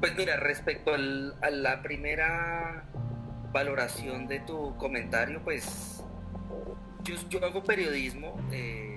Pues 0.00 0.14
mira, 0.16 0.36
respecto 0.36 0.92
a 0.94 1.50
la 1.50 1.82
primera 1.82 2.88
valoración 3.52 4.28
de 4.28 4.40
tu 4.40 4.76
comentario, 4.76 5.40
pues 5.42 6.04
yo, 7.02 7.14
yo 7.28 7.44
hago 7.44 7.64
periodismo. 7.64 8.36
Eh, 8.52 8.87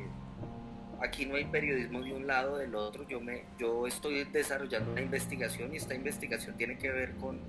Aquí 1.04 1.26
no 1.26 1.36
hay 1.36 1.46
periodismo 1.46 2.02
de 2.02 2.14
un 2.14 2.28
lado 2.28 2.54
o 2.54 2.58
del 2.58 2.76
otro. 2.76 3.08
Yo, 3.08 3.20
me, 3.20 3.44
yo 3.58 3.88
estoy 3.88 4.24
desarrollando 4.26 4.92
una 4.92 5.02
investigación 5.02 5.74
y 5.74 5.78
esta 5.78 5.96
investigación 5.96 6.56
tiene 6.58 6.78
que 6.78 6.92
ver 6.92 7.14
con, 7.14 7.40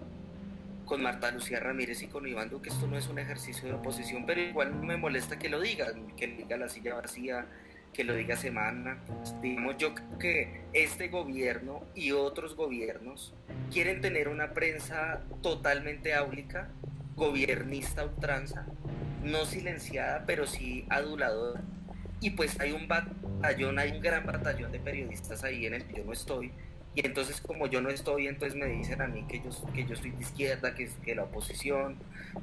con 0.87 1.03
Marta 1.03 1.31
Lucía 1.31 1.61
Ramírez 1.61 2.03
y 2.03 2.07
con 2.07 2.27
Iván 2.27 2.49
Duque. 2.49 2.71
Esto 2.71 2.87
no 2.87 2.97
es 2.97 3.09
un 3.09 3.19
ejercicio 3.19 3.69
de 3.69 3.75
oposición, 3.75 4.25
pero 4.25 4.41
igual 4.41 4.75
me 4.75 4.97
molesta 4.97 5.39
que 5.39 5.51
lo 5.51 5.61
digan, 5.61 6.17
que 6.17 6.29
diga 6.29 6.57
la 6.57 6.71
silla 6.71 6.95
vacía, 6.95 7.47
que 7.93 8.05
lo 8.05 8.15
diga 8.15 8.37
Semana. 8.37 8.99
Digamos, 9.43 9.77
yo 9.77 9.95
creo 9.95 10.19
que 10.19 10.63
este 10.73 11.09
gobierno 11.09 11.85
y 11.95 12.13
otros 12.13 12.57
gobiernos 12.57 13.35
quieren 13.71 14.01
tener 14.01 14.29
una 14.29 14.55
prensa 14.55 15.21
totalmente 15.43 16.15
áulica, 16.15 16.71
gobernista 17.17 18.05
ultranza, 18.05 18.65
no 19.23 19.45
silenciada, 19.45 20.25
pero 20.27 20.47
sí 20.47 20.87
aduladora 20.89 21.61
y 22.23 22.31
pues 22.31 22.59
hay 22.61 22.73
un 22.73 22.87
batallón, 22.87 23.79
hay 23.79 23.91
un 23.91 24.01
gran 24.01 24.25
batallón 24.25 24.71
de 24.73 24.79
periodistas 24.79 25.43
ahí 25.43 25.67
en 25.67 25.75
el 25.75 25.85
que 25.85 25.99
yo 25.99 26.05
no 26.05 26.13
estoy, 26.13 26.53
y 26.95 27.05
entonces 27.05 27.41
como 27.41 27.67
yo 27.67 27.81
no 27.81 27.89
estoy, 27.89 28.29
entonces 28.29 28.57
me 28.57 28.67
dicen 28.67 29.03
a 29.03 29.09
mí 29.09 29.25
que 29.27 29.41
yo, 29.41 29.51
que 29.73 29.85
yo 29.85 29.97
soy 29.97 30.11
de 30.11 30.21
izquierda, 30.21 30.75
que, 30.75 30.89
que 31.03 31.15
la 31.15 31.25
oposición, 31.25 31.97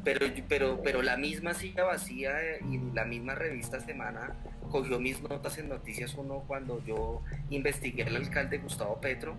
pero, 0.04 0.26
pero, 0.48 0.82
pero 0.84 1.02
la 1.02 1.18
misma 1.18 1.54
silla 1.54 1.86
vacía 1.86 2.58
y 2.70 2.78
la 2.94 3.06
misma 3.06 3.36
revista 3.36 3.80
Semana 3.80 4.36
cogió 4.70 5.00
mis 5.00 5.22
notas 5.22 5.58
en 5.60 5.70
Noticias 5.70 6.14
1 6.16 6.44
cuando 6.46 6.84
yo 6.84 7.22
investigué 7.50 8.04
al 8.04 8.16
alcalde 8.16 8.58
Gustavo 8.58 9.00
Petro 9.00 9.36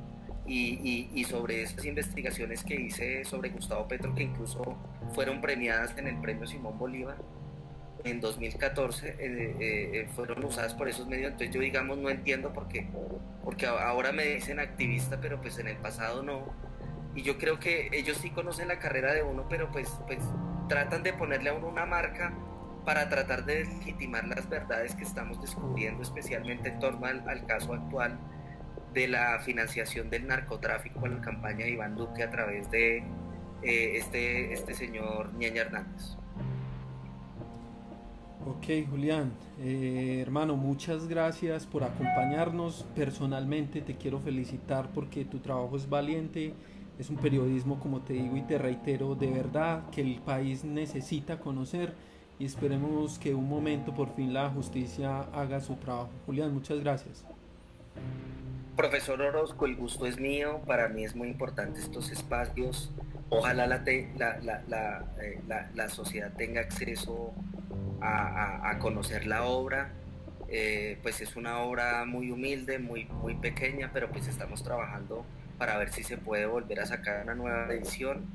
y, 0.46 1.08
y, 1.14 1.24
sobre 1.24 1.62
esas 1.62 1.84
investigaciones 1.84 2.64
que 2.64 2.74
hice 2.74 3.24
sobre 3.24 3.50
Gustavo 3.50 3.86
Petro, 3.86 4.14
que 4.14 4.24
incluso 4.24 4.76
fueron 5.14 5.40
premiadas 5.40 5.96
en 5.96 6.08
el 6.08 6.20
premio 6.20 6.46
Simón 6.46 6.76
Bolívar 6.76 7.18
en 8.04 8.20
2014 8.20 9.08
eh, 9.08 9.14
eh, 9.18 9.56
eh, 9.60 10.08
fueron 10.14 10.44
usadas 10.44 10.74
por 10.74 10.88
esos 10.88 11.06
medios, 11.06 11.32
entonces 11.32 11.54
yo 11.54 11.60
digamos 11.60 11.98
no 11.98 12.10
entiendo 12.10 12.52
por 12.52 12.68
qué, 12.68 12.88
porque 13.44 13.66
ahora 13.66 14.12
me 14.12 14.24
dicen 14.24 14.58
activista, 14.58 15.20
pero 15.20 15.40
pues 15.40 15.58
en 15.58 15.68
el 15.68 15.76
pasado 15.76 16.22
no. 16.22 16.54
y 17.14 17.22
yo 17.22 17.38
creo 17.38 17.58
que 17.58 17.88
ellos 17.92 18.18
sí 18.18 18.30
conocen 18.30 18.68
la 18.68 18.78
carrera 18.78 19.12
de 19.12 19.22
uno, 19.22 19.46
pero 19.48 19.70
pues, 19.70 19.90
pues 20.06 20.18
tratan 20.68 21.02
de 21.02 21.12
ponerle 21.12 21.50
a 21.50 21.54
uno 21.54 21.68
una 21.68 21.86
marca 21.86 22.32
para 22.84 23.08
tratar 23.08 23.44
de 23.44 23.64
legitimar 23.64 24.26
las 24.26 24.48
verdades 24.48 24.94
que 24.94 25.02
estamos 25.02 25.40
descubriendo, 25.40 26.02
especialmente 26.02 26.70
en 26.70 26.78
torno 26.78 27.06
al, 27.06 27.46
caso 27.46 27.74
actual 27.74 28.18
de 28.94 29.06
la 29.08 29.38
financiación 29.40 30.10
del 30.10 30.26
narcotráfico 30.26 31.04
en 31.06 31.16
la 31.16 31.20
campaña 31.20 31.66
de 31.66 31.72
Iván 31.72 31.94
Duque 31.94 32.22
a 32.22 32.30
través 32.30 32.70
de 32.70 33.04
este, 33.62 34.52
este 34.54 34.74
señor 34.74 35.34
Ñeña 35.34 35.62
Hernández. 35.62 36.19
Ok, 38.46 38.88
Julián, 38.88 39.32
eh, 39.60 40.20
hermano, 40.22 40.56
muchas 40.56 41.06
gracias 41.06 41.66
por 41.66 41.84
acompañarnos. 41.84 42.86
Personalmente 42.96 43.82
te 43.82 43.96
quiero 43.96 44.18
felicitar 44.18 44.88
porque 44.94 45.26
tu 45.26 45.40
trabajo 45.40 45.76
es 45.76 45.90
valiente, 45.90 46.54
es 46.98 47.10
un 47.10 47.16
periodismo, 47.16 47.78
como 47.78 48.00
te 48.00 48.14
digo 48.14 48.38
y 48.38 48.42
te 48.42 48.56
reitero, 48.56 49.14
de 49.14 49.30
verdad 49.30 49.90
que 49.90 50.00
el 50.00 50.20
país 50.20 50.64
necesita 50.64 51.38
conocer 51.38 51.92
y 52.38 52.46
esperemos 52.46 53.18
que 53.18 53.34
un 53.34 53.46
momento 53.46 53.94
por 53.94 54.14
fin 54.14 54.32
la 54.32 54.48
justicia 54.48 55.20
haga 55.34 55.60
su 55.60 55.74
trabajo. 55.74 56.10
Julián, 56.24 56.54
muchas 56.54 56.80
gracias. 56.80 57.26
Profesor 58.74 59.20
Orozco, 59.20 59.66
el 59.66 59.76
gusto 59.76 60.06
es 60.06 60.18
mío, 60.18 60.62
para 60.66 60.88
mí 60.88 61.04
es 61.04 61.14
muy 61.14 61.28
importante 61.28 61.78
estos 61.78 62.10
espacios. 62.10 62.90
Ojalá 63.28 63.66
la, 63.66 63.84
la, 63.84 65.04
eh, 65.22 65.40
la, 65.46 65.70
la 65.74 65.88
sociedad 65.90 66.32
tenga 66.34 66.62
acceso 66.62 67.34
a, 68.02 68.78
conocer 68.78 69.26
la 69.26 69.44
obra. 69.44 69.92
Eh, 70.48 70.98
pues 71.02 71.20
es 71.20 71.36
una 71.36 71.58
obra 71.58 72.04
muy 72.04 72.30
humilde, 72.30 72.78
muy, 72.78 73.04
muy 73.04 73.34
pequeña, 73.36 73.90
pero 73.92 74.10
pues 74.10 74.26
estamos 74.26 74.64
trabajando 74.64 75.24
para 75.58 75.76
ver 75.78 75.92
si 75.92 76.02
se 76.02 76.16
puede 76.16 76.46
volver 76.46 76.80
a 76.80 76.86
sacar 76.86 77.22
una 77.22 77.34
nueva 77.34 77.72
edición. 77.72 78.26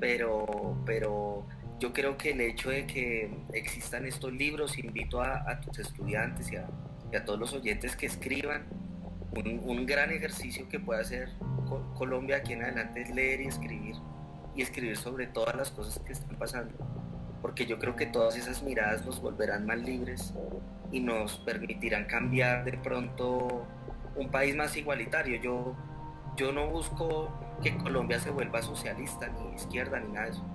Pero, 0.00 0.76
pero 0.84 1.46
yo 1.78 1.92
creo 1.92 2.16
que 2.16 2.30
el 2.30 2.40
hecho 2.40 2.70
de 2.70 2.86
que 2.86 3.30
existan 3.52 4.06
estos 4.06 4.32
libros, 4.32 4.78
invito 4.78 5.20
a, 5.22 5.60
tus 5.60 5.78
estudiantes 5.78 6.50
y 6.50 6.56
a, 6.56 7.24
todos 7.24 7.38
los 7.38 7.52
oyentes 7.52 7.96
que 7.96 8.06
escriban, 8.06 8.66
un, 9.34 9.86
gran 9.86 10.10
ejercicio 10.10 10.68
que 10.68 10.78
puede 10.78 11.00
hacer 11.00 11.30
Colombia 11.94 12.36
aquí 12.36 12.52
en 12.52 12.62
adelante 12.62 13.02
es 13.02 13.10
leer 13.10 13.40
y 13.40 13.46
escribir, 13.46 13.94
y 14.54 14.62
escribir 14.62 14.96
sobre 14.96 15.26
todas 15.26 15.54
las 15.54 15.70
cosas 15.70 15.98
que 16.04 16.12
están 16.12 16.36
pasando 16.36 17.01
porque 17.42 17.66
yo 17.66 17.78
creo 17.80 17.96
que 17.96 18.06
todas 18.06 18.36
esas 18.36 18.62
miradas 18.62 19.04
nos 19.04 19.20
volverán 19.20 19.66
más 19.66 19.78
libres 19.78 20.32
y 20.92 21.00
nos 21.00 21.38
permitirán 21.40 22.04
cambiar 22.04 22.64
de 22.64 22.78
pronto 22.78 23.66
un 24.14 24.30
país 24.30 24.54
más 24.54 24.76
igualitario. 24.76 25.40
Yo, 25.42 25.74
yo 26.36 26.52
no 26.52 26.68
busco 26.68 27.32
que 27.60 27.76
Colombia 27.76 28.20
se 28.20 28.30
vuelva 28.30 28.62
socialista, 28.62 29.28
ni 29.28 29.56
izquierda, 29.56 29.98
ni 29.98 30.12
nada 30.12 30.26
de 30.26 30.32
eso. 30.32 30.46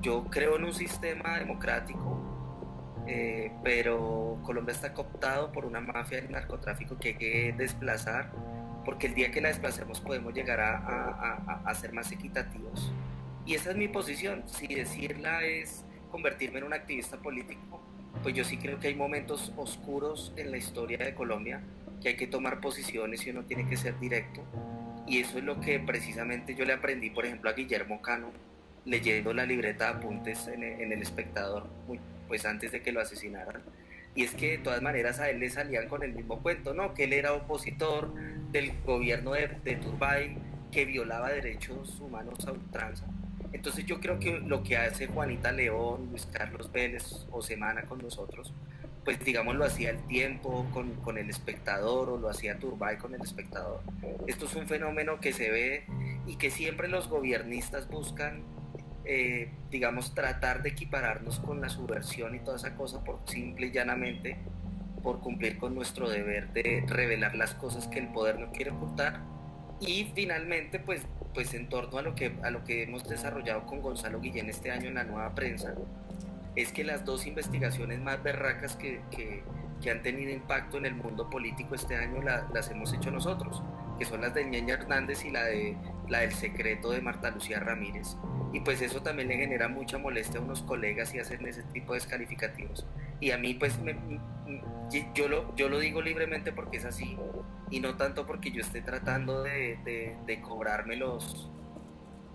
Yo 0.00 0.24
creo 0.30 0.56
en 0.56 0.64
un 0.64 0.74
sistema 0.74 1.38
democrático, 1.38 2.22
eh, 3.06 3.50
pero 3.64 4.38
Colombia 4.44 4.72
está 4.72 4.94
cooptado 4.94 5.50
por 5.50 5.64
una 5.64 5.80
mafia 5.80 6.20
del 6.20 6.30
narcotráfico 6.30 6.98
que 6.98 7.08
hay 7.08 7.14
que 7.14 7.54
desplazar, 7.56 8.30
porque 8.84 9.08
el 9.08 9.14
día 9.14 9.32
que 9.32 9.40
la 9.40 9.48
desplacemos 9.48 10.00
podemos 10.00 10.32
llegar 10.34 10.60
a, 10.60 11.74
ser 11.74 11.92
más 11.92 12.12
equitativos. 12.12 12.92
Y 13.44 13.54
esa 13.54 13.70
es 13.70 13.76
mi 13.76 13.88
posición. 13.88 14.44
Si 14.46 14.66
decirla 14.66 15.42
es 15.42 15.84
convertirme 16.10 16.58
en 16.58 16.64
un 16.64 16.72
activista 16.72 17.18
político, 17.18 17.80
pues 18.22 18.34
yo 18.34 18.44
sí 18.44 18.56
creo 18.56 18.80
que 18.80 18.88
hay 18.88 18.94
momentos 18.94 19.52
oscuros 19.56 20.32
en 20.36 20.50
la 20.50 20.56
historia 20.56 20.98
de 20.98 21.14
Colombia, 21.14 21.62
que 22.02 22.10
hay 22.10 22.16
que 22.16 22.26
tomar 22.26 22.60
posiciones 22.60 23.26
y 23.26 23.30
uno 23.30 23.44
tiene 23.44 23.66
que 23.66 23.76
ser 23.76 23.98
directo. 23.98 24.42
Y 25.06 25.20
eso 25.20 25.38
es 25.38 25.44
lo 25.44 25.60
que 25.60 25.78
precisamente 25.80 26.54
yo 26.54 26.64
le 26.64 26.72
aprendí, 26.72 27.10
por 27.10 27.24
ejemplo, 27.24 27.48
a 27.48 27.54
Guillermo 27.54 28.02
Cano, 28.02 28.30
leyendo 28.84 29.32
la 29.32 29.46
libreta 29.46 29.84
de 29.84 29.98
apuntes 29.98 30.48
en, 30.48 30.62
El 30.62 31.02
Espectador, 31.02 31.68
pues 32.26 32.44
antes 32.44 32.72
de 32.72 32.82
que 32.82 32.92
lo 32.92 33.00
asesinaran. 33.00 33.62
Y 34.14 34.24
es 34.24 34.34
que 34.34 34.52
de 34.52 34.58
todas 34.58 34.82
maneras 34.82 35.20
a 35.20 35.30
él 35.30 35.38
le 35.38 35.50
salían 35.50 35.88
con 35.88 36.02
el 36.02 36.12
mismo 36.12 36.42
cuento, 36.42 36.74
¿no? 36.74 36.94
Que 36.94 37.04
él 37.04 37.12
era 37.12 37.32
opositor 37.32 38.12
del 38.50 38.72
gobierno 38.84 39.32
de, 39.32 39.48
de 39.64 39.76
Turbay, 39.76 40.36
que 40.72 40.84
violaba 40.84 41.30
derechos 41.30 42.00
humanos 42.00 42.46
a 42.46 42.52
ultranza 42.52 43.06
entonces 43.52 43.86
yo 43.86 44.00
creo 44.00 44.18
que 44.18 44.38
lo 44.40 44.62
que 44.62 44.76
hace 44.76 45.06
Juanita 45.06 45.52
León, 45.52 46.08
Luis 46.10 46.26
Carlos 46.26 46.70
Vélez 46.70 47.26
o 47.30 47.42
Semana 47.42 47.82
con 47.82 47.98
nosotros, 47.98 48.52
pues 49.04 49.24
digamos 49.24 49.56
lo 49.56 49.64
hacía 49.64 49.90
el 49.90 50.06
tiempo 50.06 50.66
con, 50.72 51.16
el 51.16 51.30
espectador 51.30 52.10
o 52.10 52.18
lo 52.18 52.28
hacía 52.28 52.58
Turbay 52.58 52.98
con 52.98 53.14
el 53.14 53.22
espectador. 53.22 53.80
Esto 54.26 54.44
es 54.44 54.54
un 54.54 54.66
fenómeno 54.66 55.18
que 55.18 55.32
se 55.32 55.50
ve 55.50 55.86
y 56.26 56.36
que 56.36 56.50
siempre 56.50 56.88
los 56.88 57.08
gobiernistas 57.08 57.88
buscan, 57.88 58.42
eh, 59.06 59.50
digamos, 59.70 60.14
tratar 60.14 60.62
de 60.62 60.70
equipararnos 60.70 61.38
con 61.40 61.62
la 61.62 61.70
subversión 61.70 62.34
y 62.34 62.40
toda 62.40 62.58
esa 62.58 62.74
cosa 62.74 63.02
por 63.02 63.20
simple 63.24 63.68
y 63.68 63.70
llanamente 63.70 64.36
por 65.02 65.20
cumplir 65.20 65.56
con 65.56 65.74
nuestro 65.74 66.10
deber 66.10 66.52
de 66.52 66.84
revelar 66.86 67.34
las 67.34 67.54
cosas 67.54 67.86
que 67.86 68.00
el 68.00 68.08
poder 68.08 68.38
no 68.38 68.52
quiere 68.52 68.72
ocultar 68.72 69.22
y 69.80 70.10
finalmente 70.14 70.80
pues 70.80 71.02
pues 71.34 71.54
en 71.54 71.68
torno 71.68 71.98
a 71.98 72.02
lo 72.02 72.14
que 72.14 72.36
a 72.42 72.50
lo 72.50 72.64
que 72.64 72.82
hemos 72.82 73.08
desarrollado 73.08 73.66
con 73.66 73.80
Gonzalo 73.80 74.20
Guillén 74.20 74.48
este 74.48 74.70
año 74.70 74.88
en 74.88 74.94
la 74.94 75.04
nueva 75.04 75.34
prensa 75.34 75.74
es 76.56 76.72
que 76.72 76.82
las 76.84 77.04
dos 77.04 77.26
investigaciones 77.26 78.00
más 78.00 78.22
berracas 78.22 78.76
que, 78.76 79.00
que, 79.10 79.42
han 79.90 80.02
tenido 80.02 80.32
impacto 80.32 80.76
en 80.76 80.86
el 80.86 80.94
mundo 80.94 81.30
político 81.30 81.74
este 81.74 81.94
año 81.96 82.20
las 82.20 82.70
hemos 82.70 82.92
hecho 82.92 83.12
nosotros, 83.12 83.62
que 83.98 84.04
son 84.04 84.20
las 84.20 84.34
de 84.34 84.44
Ñeña 84.44 84.74
Hernández 84.74 85.24
y 85.24 85.30
la 85.30 85.44
de 85.44 85.76
la 86.08 86.20
del 86.20 86.32
secreto 86.32 86.90
de 86.90 87.00
Marta 87.00 87.30
Lucía 87.30 87.60
Ramírez. 87.60 88.16
Y 88.52 88.60
pues 88.60 88.80
eso 88.80 89.02
también 89.02 89.28
le 89.28 89.36
genera 89.36 89.68
mucha 89.68 89.98
molestia 89.98 90.40
a 90.40 90.42
unos 90.42 90.62
colegas 90.62 91.14
y 91.14 91.20
hacen 91.20 91.46
ese 91.46 91.62
tipo 91.64 91.92
de 91.92 92.00
descalificativos. 92.00 92.86
Y 93.20 93.30
a 93.32 93.38
mí 93.38 93.54
pues 93.54 93.78
yo 95.14 95.28
lo, 95.28 95.54
yo 95.56 95.68
lo 95.68 95.78
digo 95.78 96.00
libremente 96.00 96.52
porque 96.52 96.78
es 96.78 96.84
así 96.84 97.16
y 97.70 97.80
no 97.80 97.96
tanto 97.96 98.26
porque 98.26 98.50
yo 98.50 98.60
esté 98.60 98.80
tratando 98.80 99.42
de, 99.42 100.16
de, 100.26 100.40
cobrarme 100.40 100.96
los, 100.96 101.50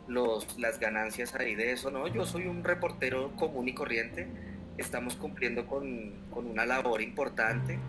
los, 0.08 0.60
las 0.60 0.80
ganancias 0.80 1.34
ahí 1.36 1.56
de 1.56 1.72
eso, 1.72 1.90
no, 1.90 2.08
yo 2.08 2.26
soy 2.26 2.46
un 2.46 2.64
reportero 2.64 3.32
común 3.36 3.68
y 3.68 3.74
corriente, 3.74 4.28
estamos 4.78 5.16
cumpliendo 5.16 5.66
con, 5.66 6.12
con 6.30 6.46
una 6.46 6.66
labor 6.66 7.02
importante, 7.02 7.80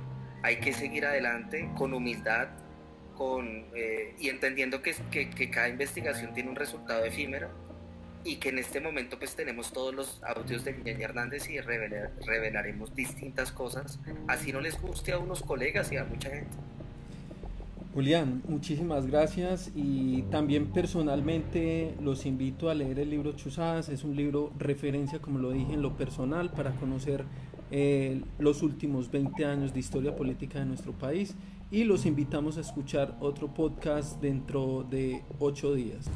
hay 0.43 0.61
que 0.61 0.73
seguir 0.73 1.05
adelante 1.05 1.69
con 1.77 1.93
humildad 1.93 2.49
con, 3.15 3.67
eh, 3.75 4.15
y 4.19 4.29
entendiendo 4.29 4.83
que, 4.83 4.95
que, 5.11 5.31
que 5.31 5.51
cada 5.51 5.69
investigación 5.69 6.33
tiene 6.35 6.51
un 6.51 6.57
resultado 6.57 7.05
efímero 7.05 7.49
y 8.25 8.37
que 8.37 8.49
en 8.49 8.59
este 8.59 8.81
momento 8.81 9.19
pues 9.19 9.37
tenemos 9.37 9.73
todos 9.73 9.95
los 9.95 10.23
audios 10.25 10.65
de 10.65 10.73
Ñeña 10.73 11.05
Hernández 11.05 11.49
y 11.51 11.61
revelaremos 11.61 12.95
distintas 12.95 13.53
cosas, 13.53 14.01
así 14.27 14.53
no 14.53 14.61
les 14.61 14.81
guste 14.81 15.13
a 15.13 15.19
unos 15.19 15.43
colegas 15.43 15.93
y 15.93 15.97
a 15.97 16.05
mucha 16.05 16.31
gente. 16.31 16.57
Julián, 17.93 18.43
muchísimas 18.49 19.07
gracias 19.07 19.71
y 19.73 20.23
también 20.23 20.73
personalmente 20.73 21.95
los 22.03 22.27
invito 22.27 22.69
a 22.69 22.75
leer 22.75 22.99
el 22.99 23.11
libro 23.11 23.33
Chuzadas, 23.37 23.89
es 23.89 24.03
un 24.03 24.17
libro 24.17 24.53
referencia, 24.59 25.21
como 25.21 25.39
lo 25.39 25.53
dije, 25.53 25.75
en 25.75 25.83
lo 25.83 25.97
personal 25.97 26.51
para 26.51 26.73
conocer 26.73 27.25
eh, 27.71 28.21
los 28.41 28.63
últimos 28.63 29.13
20 29.13 29.45
años 29.45 29.73
de 29.73 29.81
historia 29.81 30.17
política 30.17 30.59
de 30.59 30.65
nuestro 30.65 30.93
país 30.93 31.37
y 31.71 31.85
los 31.85 32.05
invitamos 32.05 32.57
a 32.57 32.63
escuchar 32.63 33.17
otro 33.21 33.55
podcast 33.55 34.21
dentro 34.21 34.85
de 34.91 35.23
8 35.39 35.75
días. 35.75 36.11